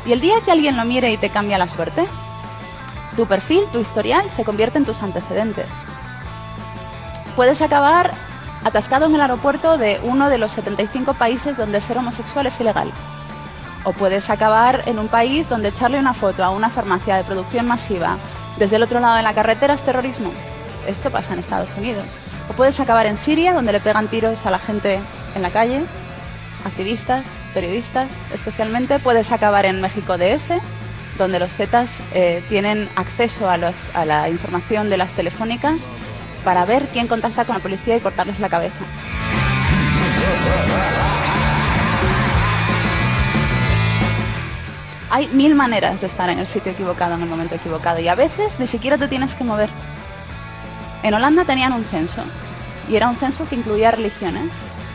Y 0.07 0.13
el 0.13 0.19
día 0.19 0.41
que 0.43 0.51
alguien 0.51 0.75
lo 0.75 0.83
mire 0.83 1.11
y 1.11 1.17
te 1.17 1.29
cambia 1.29 1.59
la 1.59 1.67
suerte, 1.67 2.07
tu 3.15 3.27
perfil, 3.27 3.61
tu 3.71 3.79
historial, 3.79 4.31
se 4.31 4.43
convierte 4.43 4.79
en 4.79 4.85
tus 4.85 5.03
antecedentes. 5.03 5.67
Puedes 7.35 7.61
acabar 7.61 8.15
atascado 8.63 9.05
en 9.05 9.13
el 9.13 9.21
aeropuerto 9.21 9.77
de 9.77 9.99
uno 10.01 10.29
de 10.31 10.39
los 10.39 10.53
75 10.53 11.13
países 11.13 11.55
donde 11.55 11.81
ser 11.81 11.99
homosexual 11.99 12.47
es 12.47 12.59
ilegal. 12.59 12.91
O 13.83 13.93
puedes 13.93 14.29
acabar 14.29 14.83
en 14.85 14.99
un 14.99 15.07
país 15.07 15.49
donde 15.49 15.69
echarle 15.69 15.99
una 15.99 16.13
foto 16.13 16.43
a 16.43 16.51
una 16.51 16.69
farmacia 16.69 17.17
de 17.17 17.23
producción 17.23 17.67
masiva 17.67 18.17
desde 18.57 18.75
el 18.75 18.83
otro 18.83 18.99
lado 18.99 19.15
de 19.15 19.23
la 19.23 19.33
carretera 19.33 19.73
es 19.73 19.81
terrorismo. 19.81 20.31
Esto 20.87 21.09
pasa 21.09 21.33
en 21.33 21.39
Estados 21.39 21.69
Unidos. 21.77 22.05
O 22.49 22.53
puedes 22.53 22.79
acabar 22.79 23.05
en 23.05 23.17
Siria, 23.17 23.53
donde 23.53 23.71
le 23.71 23.79
pegan 23.79 24.07
tiros 24.07 24.45
a 24.45 24.51
la 24.51 24.59
gente 24.59 24.99
en 25.35 25.41
la 25.41 25.49
calle, 25.49 25.81
activistas, 26.65 27.25
periodistas 27.53 28.09
especialmente. 28.33 28.99
Puedes 28.99 29.31
acabar 29.31 29.65
en 29.65 29.81
México 29.81 30.17
DF, 30.17 30.61
donde 31.17 31.39
los 31.39 31.51
Zetas 31.51 31.99
eh, 32.13 32.43
tienen 32.49 32.89
acceso 32.95 33.49
a, 33.49 33.53
a 33.55 34.05
la 34.05 34.29
información 34.29 34.89
de 34.89 34.97
las 34.97 35.13
telefónicas 35.13 35.83
para 36.43 36.65
ver 36.65 36.87
quién 36.93 37.07
contacta 37.07 37.45
con 37.45 37.55
la 37.55 37.61
policía 37.61 37.95
y 37.95 37.99
cortarles 37.99 38.39
la 38.39 38.49
cabeza. 38.49 38.85
Hay 45.13 45.27
mil 45.27 45.55
maneras 45.55 45.99
de 45.99 46.07
estar 46.07 46.29
en 46.29 46.39
el 46.39 46.47
sitio 46.47 46.71
equivocado 46.71 47.15
en 47.15 47.21
el 47.21 47.27
momento 47.27 47.55
equivocado 47.55 47.99
y 47.99 48.07
a 48.07 48.15
veces 48.15 48.61
ni 48.61 48.65
siquiera 48.65 48.97
te 48.97 49.09
tienes 49.09 49.35
que 49.35 49.43
mover. 49.43 49.69
En 51.03 51.13
Holanda 51.13 51.43
tenían 51.43 51.73
un 51.73 51.83
censo 51.83 52.23
y 52.89 52.95
era 52.95 53.09
un 53.09 53.17
censo 53.17 53.45
que 53.49 53.55
incluía 53.55 53.91
religiones 53.91 54.51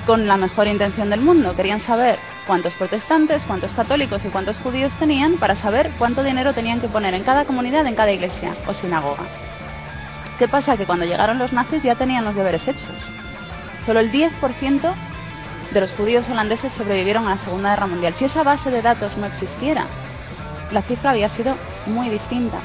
con 0.06 0.26
la 0.26 0.38
mejor 0.38 0.68
intención 0.68 1.10
del 1.10 1.20
mundo. 1.20 1.54
Querían 1.54 1.80
saber 1.80 2.18
cuántos 2.46 2.76
protestantes, 2.76 3.44
cuántos 3.44 3.74
católicos 3.74 4.24
y 4.24 4.28
cuántos 4.28 4.56
judíos 4.56 4.94
tenían 4.98 5.36
para 5.36 5.54
saber 5.54 5.92
cuánto 5.98 6.22
dinero 6.22 6.54
tenían 6.54 6.80
que 6.80 6.88
poner 6.88 7.12
en 7.12 7.22
cada 7.22 7.44
comunidad, 7.44 7.86
en 7.86 7.94
cada 7.94 8.10
iglesia 8.10 8.54
o 8.66 8.72
sinagoga. 8.72 9.24
¿Qué 10.38 10.48
pasa? 10.48 10.78
Que 10.78 10.86
cuando 10.86 11.04
llegaron 11.04 11.38
los 11.38 11.52
nazis 11.52 11.82
ya 11.82 11.94
tenían 11.94 12.24
los 12.24 12.34
deberes 12.34 12.66
hechos. 12.68 12.88
Solo 13.84 14.00
el 14.00 14.10
10% 14.10 14.94
de 15.74 15.80
los 15.80 15.92
judíos 15.92 16.26
holandeses 16.30 16.72
sobrevivieron 16.72 17.26
a 17.26 17.30
la 17.30 17.36
Segunda 17.36 17.68
Guerra 17.70 17.86
Mundial. 17.86 18.14
Si 18.14 18.24
esa 18.24 18.44
base 18.44 18.70
de 18.70 18.80
datos 18.80 19.18
no 19.18 19.26
existiera, 19.26 19.84
la 20.72 20.82
cifra 20.82 21.10
había 21.10 21.28
sido 21.28 21.54
muy 21.86 22.08
distinta. 22.08 22.58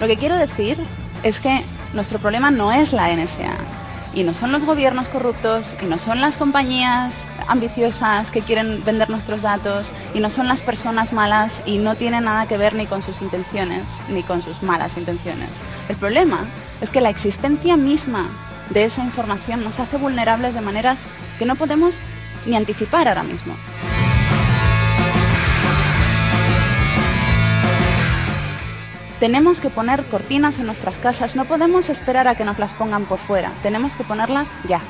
Lo 0.00 0.06
que 0.06 0.16
quiero 0.16 0.36
decir 0.36 0.78
es 1.22 1.40
que 1.40 1.62
nuestro 1.94 2.18
problema 2.18 2.50
no 2.50 2.72
es 2.72 2.92
la 2.92 3.14
NSA 3.14 3.54
y 4.14 4.22
no 4.22 4.34
son 4.34 4.52
los 4.52 4.64
gobiernos 4.64 5.08
corruptos 5.08 5.64
y 5.82 5.86
no 5.86 5.98
son 5.98 6.20
las 6.20 6.36
compañías 6.36 7.22
ambiciosas 7.48 8.30
que 8.30 8.42
quieren 8.42 8.82
vender 8.84 9.10
nuestros 9.10 9.42
datos 9.42 9.86
y 10.12 10.20
no 10.20 10.30
son 10.30 10.46
las 10.46 10.60
personas 10.60 11.12
malas 11.12 11.62
y 11.66 11.78
no 11.78 11.94
tiene 11.94 12.20
nada 12.20 12.46
que 12.46 12.58
ver 12.58 12.74
ni 12.74 12.86
con 12.86 13.02
sus 13.02 13.22
intenciones 13.22 13.82
ni 14.08 14.22
con 14.22 14.42
sus 14.42 14.62
malas 14.62 14.96
intenciones. 14.96 15.50
El 15.88 15.96
problema 15.96 16.40
es 16.80 16.90
que 16.90 17.00
la 17.00 17.10
existencia 17.10 17.76
misma 17.76 18.28
de 18.70 18.84
esa 18.84 19.02
información 19.02 19.62
nos 19.64 19.80
hace 19.80 19.96
vulnerables 19.96 20.54
de 20.54 20.60
maneras 20.60 21.04
que 21.38 21.46
no 21.46 21.56
podemos 21.56 21.98
ni 22.46 22.56
anticipar 22.56 23.08
ahora 23.08 23.22
mismo. 23.22 23.54
Tenemos 29.20 29.60
que 29.60 29.70
poner 29.70 30.04
cortinas 30.04 30.58
en 30.58 30.66
nuestras 30.66 30.98
casas, 30.98 31.34
no 31.34 31.44
podemos 31.46 31.88
esperar 31.88 32.28
a 32.28 32.34
que 32.34 32.44
nos 32.44 32.58
las 32.58 32.72
pongan 32.74 33.04
por 33.04 33.18
fuera, 33.18 33.52
tenemos 33.62 33.94
que 33.94 34.04
ponerlas 34.04 34.50
ya. 34.68 34.80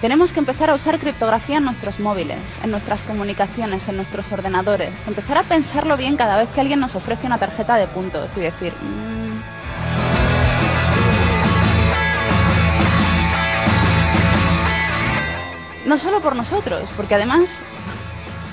Tenemos 0.00 0.32
que 0.32 0.40
empezar 0.40 0.70
a 0.70 0.74
usar 0.74 0.98
criptografía 0.98 1.58
en 1.58 1.64
nuestros 1.64 2.00
móviles, 2.00 2.38
en 2.64 2.70
nuestras 2.70 3.02
comunicaciones, 3.02 3.86
en 3.86 3.96
nuestros 3.96 4.32
ordenadores, 4.32 5.06
empezar 5.06 5.36
a 5.36 5.42
pensarlo 5.42 5.98
bien 5.98 6.16
cada 6.16 6.38
vez 6.38 6.48
que 6.48 6.62
alguien 6.62 6.80
nos 6.80 6.96
ofrece 6.96 7.26
una 7.26 7.36
tarjeta 7.36 7.76
de 7.76 7.86
puntos 7.86 8.30
y 8.36 8.40
decir, 8.40 8.72
mmm, 8.72 9.29
no 15.90 15.96
solo 15.96 16.20
por 16.20 16.36
nosotros, 16.36 16.88
porque 16.96 17.16
además 17.16 17.58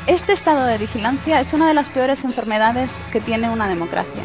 este 0.07 0.33
estado 0.33 0.65
de 0.65 0.79
vigilancia 0.79 1.39
es 1.39 1.53
una 1.53 1.67
de 1.67 1.75
las 1.75 1.87
peores 1.87 2.23
enfermedades 2.23 2.99
que 3.11 3.21
tiene 3.21 3.51
una 3.51 3.67
democracia. 3.67 4.23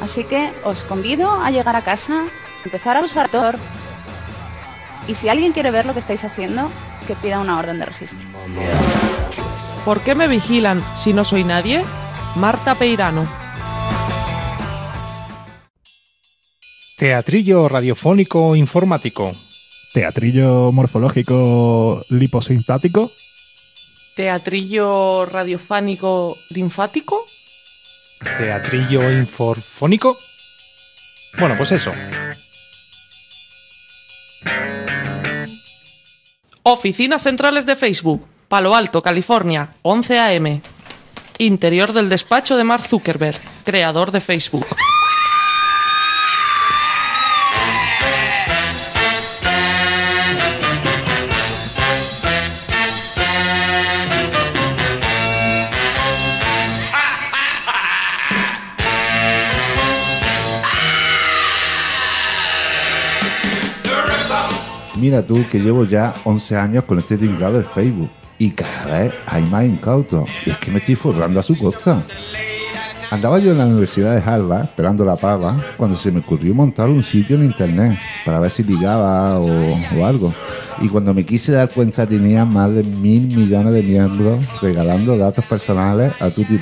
Así 0.00 0.24
que 0.24 0.52
os 0.64 0.82
convido 0.82 1.30
a 1.30 1.52
llegar 1.52 1.76
a 1.76 1.82
casa, 1.82 2.24
empezar 2.64 2.96
a 2.96 3.02
usar 3.02 3.28
Tor 3.28 3.56
y 5.06 5.14
si 5.14 5.28
alguien 5.28 5.52
quiere 5.52 5.70
ver 5.70 5.86
lo 5.86 5.92
que 5.92 6.00
estáis 6.00 6.24
haciendo, 6.24 6.68
que 7.06 7.14
pida 7.14 7.38
una 7.38 7.60
orden 7.60 7.78
de 7.78 7.84
registro. 7.84 8.28
¿Por 9.84 10.00
qué 10.00 10.16
me 10.16 10.26
vigilan 10.26 10.82
si 10.96 11.12
no 11.12 11.22
soy 11.22 11.44
nadie? 11.44 11.84
Marta 12.34 12.74
Peirano. 12.74 13.24
Teatrillo 16.98 17.68
radiofónico 17.68 18.56
informático 18.56 19.30
teatrillo 19.92 20.72
morfológico 20.72 22.04
liposintático. 22.08 23.12
Teatrillo 24.14 25.26
radiofánico 25.26 26.38
linfático. 26.50 27.24
Teatrillo 28.38 29.10
inforfónico. 29.10 30.18
Bueno, 31.38 31.54
pues 31.56 31.72
eso. 31.72 31.92
Oficinas 36.64 37.22
centrales 37.22 37.66
de 37.66 37.74
Facebook, 37.74 38.24
Palo 38.48 38.74
Alto, 38.74 39.02
California, 39.02 39.70
11 39.82 40.18
AM. 40.18 40.60
Interior 41.38 41.92
del 41.92 42.08
despacho 42.08 42.56
de 42.56 42.64
Mark 42.64 42.84
Zuckerberg, 42.86 43.40
creador 43.64 44.12
de 44.12 44.20
Facebook. 44.20 44.66
Mira 65.02 65.20
tú 65.20 65.44
que 65.50 65.58
llevo 65.58 65.84
ya 65.84 66.14
11 66.22 66.56
años 66.56 66.84
con 66.84 66.96
este 67.00 67.18
tinglado 67.18 67.54
del 67.54 67.64
Facebook 67.64 68.08
y 68.38 68.52
cada 68.52 69.00
vez 69.00 69.12
hay 69.26 69.42
más 69.46 69.64
incautos 69.64 70.28
y 70.46 70.50
es 70.50 70.58
que 70.58 70.70
me 70.70 70.78
estoy 70.78 70.94
forrando 70.94 71.40
a 71.40 71.42
su 71.42 71.58
costa. 71.58 72.04
Andaba 73.10 73.40
yo 73.40 73.50
en 73.50 73.58
la 73.58 73.66
Universidad 73.66 74.14
de 74.14 74.22
Harvard 74.22 74.66
esperando 74.66 75.04
la 75.04 75.16
paga 75.16 75.56
cuando 75.76 75.96
se 75.96 76.12
me 76.12 76.20
ocurrió 76.20 76.54
montar 76.54 76.88
un 76.88 77.02
sitio 77.02 77.34
en 77.34 77.46
internet 77.46 77.98
para 78.24 78.38
ver 78.38 78.52
si 78.52 78.62
ligaba 78.62 79.40
o, 79.40 80.06
algo. 80.06 80.32
Y 80.80 80.86
cuando 80.86 81.12
me 81.12 81.24
quise 81.24 81.50
dar 81.50 81.68
cuenta 81.70 82.06
tenía 82.06 82.44
más 82.44 82.72
de 82.72 82.84
mil 82.84 83.22
millones 83.36 83.72
de 83.72 83.82
miembros 83.82 84.38
regalando 84.60 85.18
datos 85.18 85.44
personales 85.46 86.12
a 86.22 86.30
tutti. 86.30 86.60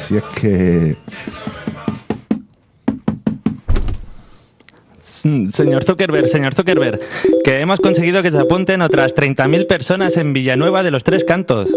Si 0.00 0.16
es 0.16 0.22
que 0.40 0.96
Señor 5.12 5.84
Zuckerberg, 5.84 6.26
señor 6.30 6.54
Zuckerberg, 6.54 6.98
que 7.44 7.60
hemos 7.60 7.80
conseguido 7.80 8.22
que 8.22 8.30
se 8.30 8.38
apunten 8.38 8.80
otras 8.80 9.14
30.000 9.14 9.66
personas 9.66 10.16
en 10.16 10.32
Villanueva 10.32 10.82
de 10.82 10.90
los 10.90 11.04
Tres 11.04 11.24
Cantos. 11.24 11.68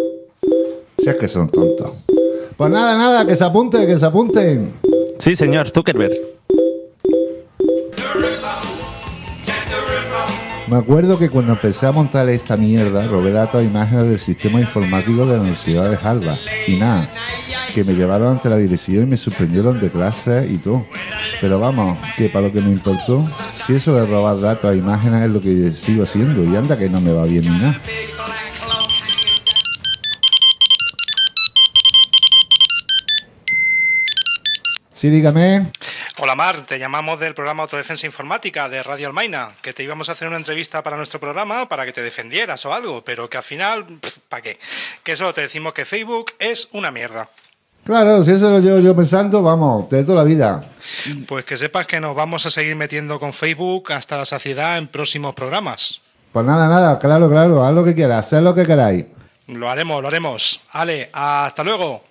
Si 0.97 1.09
es 1.09 1.15
que 1.17 1.27
son 1.27 1.49
tontos. 1.49 1.91
Pues 2.55 2.71
nada, 2.71 2.97
nada, 2.97 3.25
que 3.25 3.35
se 3.35 3.43
apunten, 3.43 3.85
que 3.85 3.97
se 3.97 4.05
apunten. 4.05 4.71
Sí, 5.19 5.35
señor 5.35 5.67
Zuckerberg. 5.69 6.13
Me 10.69 10.77
acuerdo 10.77 11.19
que 11.19 11.29
cuando 11.29 11.51
empecé 11.51 11.87
a 11.87 11.91
montar 11.91 12.29
esta 12.29 12.55
mierda, 12.55 13.05
robé 13.05 13.31
datos 13.31 13.61
e 13.61 13.65
imágenes 13.65 14.07
del 14.07 14.19
sistema 14.19 14.61
informático 14.61 15.25
de 15.25 15.33
la 15.33 15.41
Universidad 15.41 15.89
de 15.89 15.97
Harvard. 16.01 16.39
Y 16.67 16.77
nada, 16.77 17.09
que 17.75 17.83
me 17.83 17.93
llevaron 17.93 18.29
ante 18.29 18.49
la 18.49 18.55
dirección 18.55 19.03
y 19.03 19.05
me 19.05 19.17
suspendieron 19.17 19.81
de 19.81 19.89
clases 19.89 20.49
y 20.49 20.57
todo. 20.59 20.87
Pero 21.41 21.59
vamos, 21.59 21.99
que 22.15 22.29
para 22.29 22.47
lo 22.47 22.53
que 22.53 22.61
me 22.61 22.71
importó, 22.71 23.27
si 23.51 23.75
eso 23.75 23.93
de 23.93 24.05
robar 24.05 24.39
datos 24.39 24.73
e 24.73 24.77
imágenes 24.77 25.23
es 25.23 25.29
lo 25.29 25.41
que 25.41 25.71
sigo 25.71 26.03
haciendo, 26.03 26.45
y 26.45 26.55
anda 26.55 26.77
que 26.77 26.87
no 26.87 27.01
me 27.01 27.11
va 27.11 27.25
bien 27.25 27.43
ni 27.43 27.59
nada. 27.59 27.77
Sí, 34.93 35.09
dígame. 35.09 35.65
Hola 36.19 36.35
Mar, 36.35 36.65
te 36.65 36.79
llamamos 36.79 37.19
del 37.19 37.33
programa 37.33 37.63
Autodefensa 37.63 38.05
Informática 38.05 38.69
de 38.69 38.81
Radio 38.83 39.07
Almaina, 39.07 39.49
que 39.61 39.73
te 39.73 39.83
íbamos 39.83 40.07
a 40.07 40.13
hacer 40.13 40.29
una 40.29 40.37
entrevista 40.37 40.81
para 40.81 40.95
nuestro 40.95 41.19
programa 41.19 41.67
para 41.67 41.85
que 41.85 41.91
te 41.91 42.01
defendieras 42.01 42.65
o 42.65 42.73
algo, 42.73 43.03
pero 43.03 43.29
que 43.29 43.35
al 43.35 43.43
final, 43.43 43.85
¿para 44.29 44.41
qué? 44.41 44.57
Que 45.03 45.17
solo 45.17 45.33
te 45.33 45.41
decimos 45.41 45.73
que 45.73 45.83
Facebook 45.83 46.31
es 46.39 46.69
una 46.71 46.89
mierda. 46.89 47.29
Claro, 47.85 48.23
si 48.23 48.31
eso 48.31 48.49
lo 48.49 48.59
llevo 48.59 48.79
yo 48.79 48.95
pensando, 48.95 49.43
vamos, 49.43 49.87
de 49.91 50.03
toda 50.03 50.17
la 50.17 50.23
vida. 50.23 50.63
Pues 51.27 51.45
que 51.45 51.55
sepas 51.55 51.85
que 51.85 51.99
nos 51.99 52.15
vamos 52.15 52.43
a 52.47 52.49
seguir 52.49 52.75
metiendo 52.75 53.19
con 53.19 53.31
Facebook 53.31 53.93
hasta 53.93 54.17
la 54.17 54.25
saciedad 54.25 54.79
en 54.79 54.87
próximos 54.87 55.35
programas. 55.35 56.01
Pues 56.31 56.43
nada, 56.47 56.67
nada, 56.67 56.97
claro, 56.97 57.29
claro, 57.29 57.63
haz 57.63 57.73
lo 57.75 57.83
que 57.83 57.93
quieras, 57.93 58.33
haz 58.33 58.41
lo 58.41 58.55
que 58.55 58.65
queráis. 58.65 59.05
Lo 59.49 59.69
haremos, 59.69 60.01
lo 60.01 60.07
haremos. 60.07 60.61
Ale, 60.71 61.11
hasta 61.13 61.63
luego. 61.63 62.01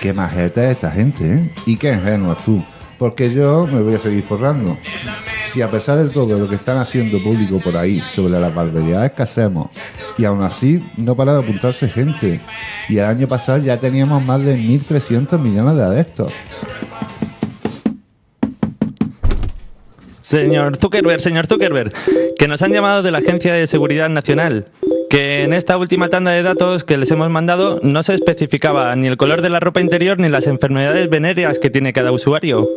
Qué 0.00 0.14
majeta 0.14 0.64
es 0.64 0.76
esta 0.76 0.90
gente, 0.90 1.34
¿eh? 1.34 1.54
Y 1.66 1.76
qué 1.76 1.92
ingenuos 1.92 2.42
tú. 2.46 2.64
Porque 2.98 3.30
yo 3.30 3.66
me 3.66 3.82
voy 3.82 3.94
a 3.94 3.98
seguir 3.98 4.22
forrando. 4.22 4.74
Si 5.54 5.62
a 5.62 5.70
pesar 5.70 5.98
de 5.98 6.10
todo 6.10 6.36
lo 6.36 6.48
que 6.48 6.56
están 6.56 6.78
haciendo 6.78 7.22
público 7.22 7.60
por 7.60 7.76
ahí 7.76 8.00
sobre 8.00 8.40
las 8.40 8.52
barbaridades 8.52 9.12
que 9.12 9.22
hacemos, 9.22 9.70
y 10.18 10.24
aún 10.24 10.42
así 10.42 10.82
no 10.96 11.14
para 11.14 11.32
de 11.32 11.44
apuntarse 11.44 11.88
gente. 11.88 12.40
Y 12.88 12.98
el 12.98 13.04
año 13.04 13.28
pasado 13.28 13.58
ya 13.58 13.76
teníamos 13.76 14.20
más 14.24 14.44
de 14.44 14.56
1.300 14.56 15.38
millones 15.38 15.76
de 15.76 15.82
adeptos. 15.84 16.32
Señor 20.18 20.76
Zuckerberg, 20.76 21.20
señor 21.20 21.46
Zuckerberg, 21.46 21.92
que 22.36 22.48
nos 22.48 22.60
han 22.62 22.72
llamado 22.72 23.04
de 23.04 23.12
la 23.12 23.18
Agencia 23.18 23.54
de 23.54 23.68
Seguridad 23.68 24.08
Nacional, 24.08 24.66
que 25.08 25.44
en 25.44 25.52
esta 25.52 25.78
última 25.78 26.08
tanda 26.08 26.32
de 26.32 26.42
datos 26.42 26.82
que 26.82 26.98
les 26.98 27.12
hemos 27.12 27.30
mandado 27.30 27.78
no 27.84 28.02
se 28.02 28.14
especificaba 28.14 28.96
ni 28.96 29.06
el 29.06 29.16
color 29.16 29.40
de 29.40 29.50
la 29.50 29.60
ropa 29.60 29.80
interior 29.80 30.18
ni 30.18 30.28
las 30.28 30.48
enfermedades 30.48 31.08
venéreas 31.08 31.60
que 31.60 31.70
tiene 31.70 31.92
cada 31.92 32.10
usuario. 32.10 32.68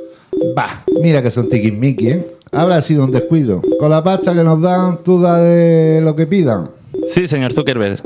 Bah, 0.55 0.83
mira 1.01 1.23
que 1.23 1.31
son 1.31 1.49
tiquismiqui, 1.49 2.09
¿eh? 2.09 2.36
Habrá 2.51 2.81
sido 2.81 3.03
un 3.03 3.11
descuido. 3.11 3.61
Con 3.79 3.89
la 3.89 4.03
pasta 4.03 4.33
que 4.33 4.43
nos 4.43 4.61
dan, 4.61 5.03
tú 5.03 5.21
da 5.21 5.37
de 5.39 6.01
lo 6.01 6.15
que 6.15 6.27
pidan. 6.27 6.69
Sí, 7.09 7.27
señor 7.27 7.53
Zuckerberg. 7.53 8.01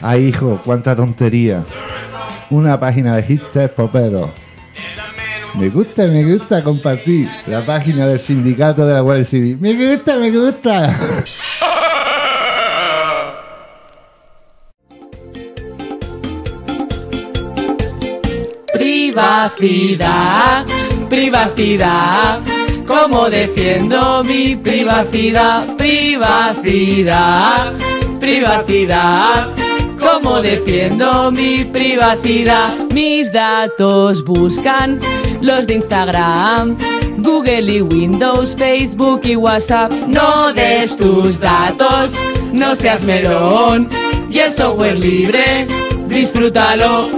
Ay, 0.00 0.26
hijo, 0.28 0.60
cuánta 0.64 0.96
tontería. 0.96 1.62
Una 2.50 2.80
página 2.80 3.16
de 3.16 3.22
hipsters 3.22 3.72
poperos. 3.72 4.30
Me 5.54 5.68
gusta, 5.68 6.06
me 6.06 6.24
gusta 6.24 6.62
compartir 6.62 7.28
la 7.46 7.64
página 7.66 8.06
del 8.06 8.18
sindicato 8.18 8.86
de 8.86 8.94
la 8.94 9.00
Guardia 9.00 9.24
Civil. 9.24 9.58
Me 9.60 9.74
gusta, 9.74 10.16
me 10.16 10.30
gusta. 10.30 10.96
Privacidad, 18.72 20.64
privacidad. 21.10 22.40
¿Cómo 22.86 23.28
defiendo 23.28 24.24
mi 24.24 24.56
privacidad? 24.56 25.76
Privacidad, 25.76 27.72
privacidad. 28.18 29.48
¿Cómo 29.98 30.40
defiendo 30.40 31.30
mi 31.30 31.64
privacidad? 31.64 32.74
Mis 32.94 33.30
datos 33.32 34.24
buscan 34.24 34.98
los 35.42 35.66
de 35.66 35.74
Instagram, 35.74 36.78
Google 37.18 37.72
y 37.72 37.82
Windows, 37.82 38.56
Facebook 38.56 39.20
y 39.24 39.36
WhatsApp. 39.36 39.90
No 40.06 40.52
des 40.52 40.96
tus 40.96 41.38
datos, 41.38 42.14
no 42.52 42.74
seas 42.74 43.04
melón. 43.04 43.88
Y 44.30 44.38
el 44.38 44.52
software 44.52 44.98
libre, 44.98 45.66
disfrútalo. 46.08 47.10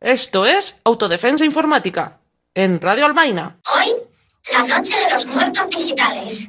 Esto 0.00 0.46
es 0.46 0.80
Autodefensa 0.84 1.44
Informática, 1.44 2.17
en 2.58 2.80
Radio 2.80 3.06
Almaina. 3.06 3.56
Hoy, 3.72 3.94
la 4.52 4.62
noche 4.62 4.92
de 4.98 5.10
los 5.12 5.26
muertos 5.26 5.70
digitales. 5.70 6.48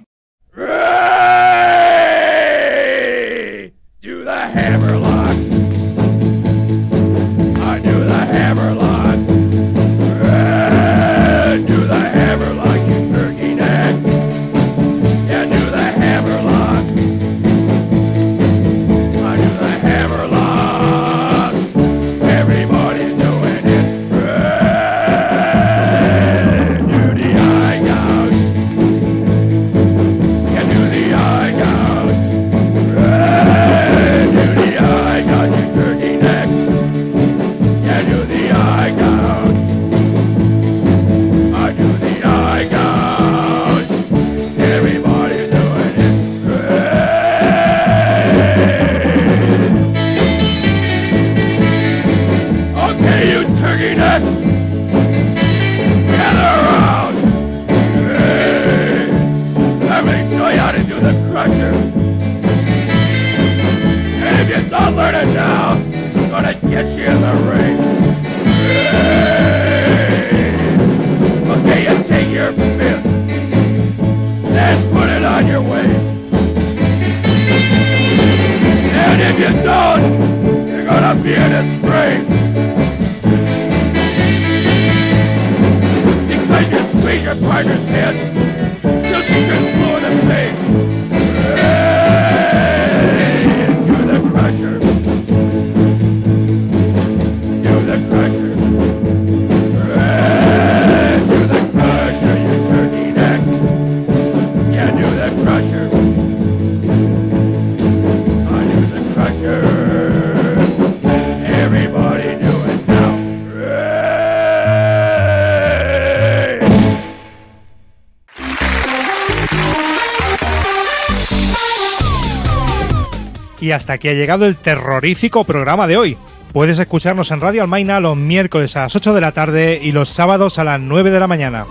Hasta 123.80 123.94
aquí 123.94 124.10
ha 124.10 124.14
llegado 124.14 124.46
el 124.46 124.58
terrorífico 124.58 125.46
programa 125.46 125.88
de 125.88 125.96
hoy. 125.96 126.18
Puedes 126.52 126.78
escucharnos 126.80 127.32
en 127.32 127.40
Radio 127.40 127.62
Almaina 127.62 128.02
los 128.02 128.18
miércoles 128.18 128.76
a 128.76 128.82
las 128.82 128.94
8 128.94 129.14
de 129.14 129.22
la 129.22 129.32
tarde 129.32 129.80
y 129.82 129.94
los 129.94 130.10
sábados 130.10 130.60
a 130.60 130.66
las 130.66 130.82
9 130.82 131.12
de 131.12 131.20
la 131.22 131.28
mañana. 131.28 131.66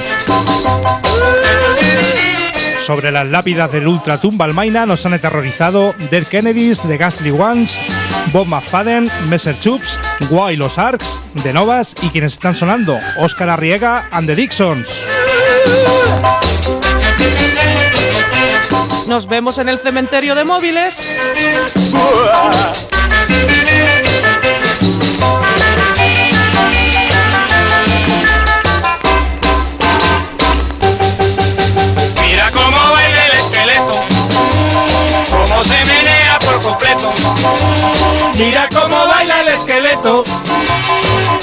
Sobre 2.85 3.11
las 3.11 3.27
lápidas 3.27 3.71
del 3.71 3.87
ultratumba 3.87 4.45
almaina 4.45 4.85
nos 4.85 5.07
han 5.07 5.15
aterrorizado 5.15 5.95
Dead 6.11 6.23
Kennedys, 6.23 6.79
The 6.81 6.97
Ghastly 6.97 7.31
Ones, 7.31 7.79
Bob 8.31 8.45
McFadden, 8.45 9.09
Messer 9.27 9.57
Chups, 9.57 9.97
Guay 10.29 10.55
los 10.55 10.77
Arcs, 10.77 11.23
The 11.41 11.51
Novas 11.51 11.95
y 12.03 12.09
quienes 12.09 12.33
están 12.33 12.53
sonando, 12.53 12.99
Oscar 13.17 13.49
Arriega 13.49 14.07
and 14.11 14.27
the 14.27 14.35
Dixons. 14.35 14.87
Nos 19.07 19.27
vemos 19.27 19.57
en 19.57 19.69
el 19.69 19.79
cementerio 19.79 20.35
de 20.35 20.45
móviles. 20.45 21.09
Completo. 36.65 37.13
Mira 38.37 38.67
cómo 38.73 39.07
baila 39.07 39.41
el 39.41 39.47
esqueleto, 39.49 40.23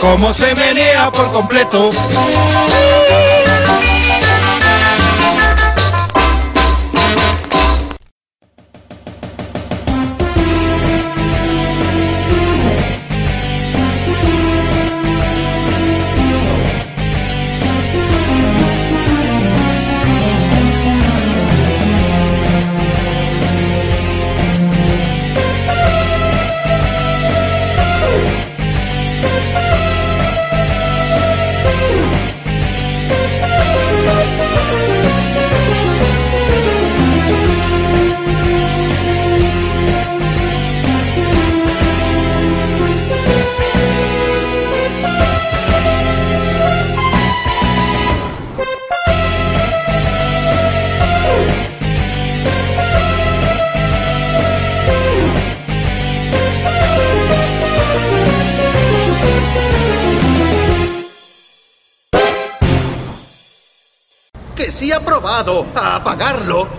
cómo 0.01 0.33
se 0.35 0.55
menea 0.55 1.11
por 1.11 1.31
completo. 1.33 1.91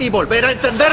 Y 0.04 0.10
volver 0.10 0.46
a 0.46 0.52
encenderlo. 0.52 0.93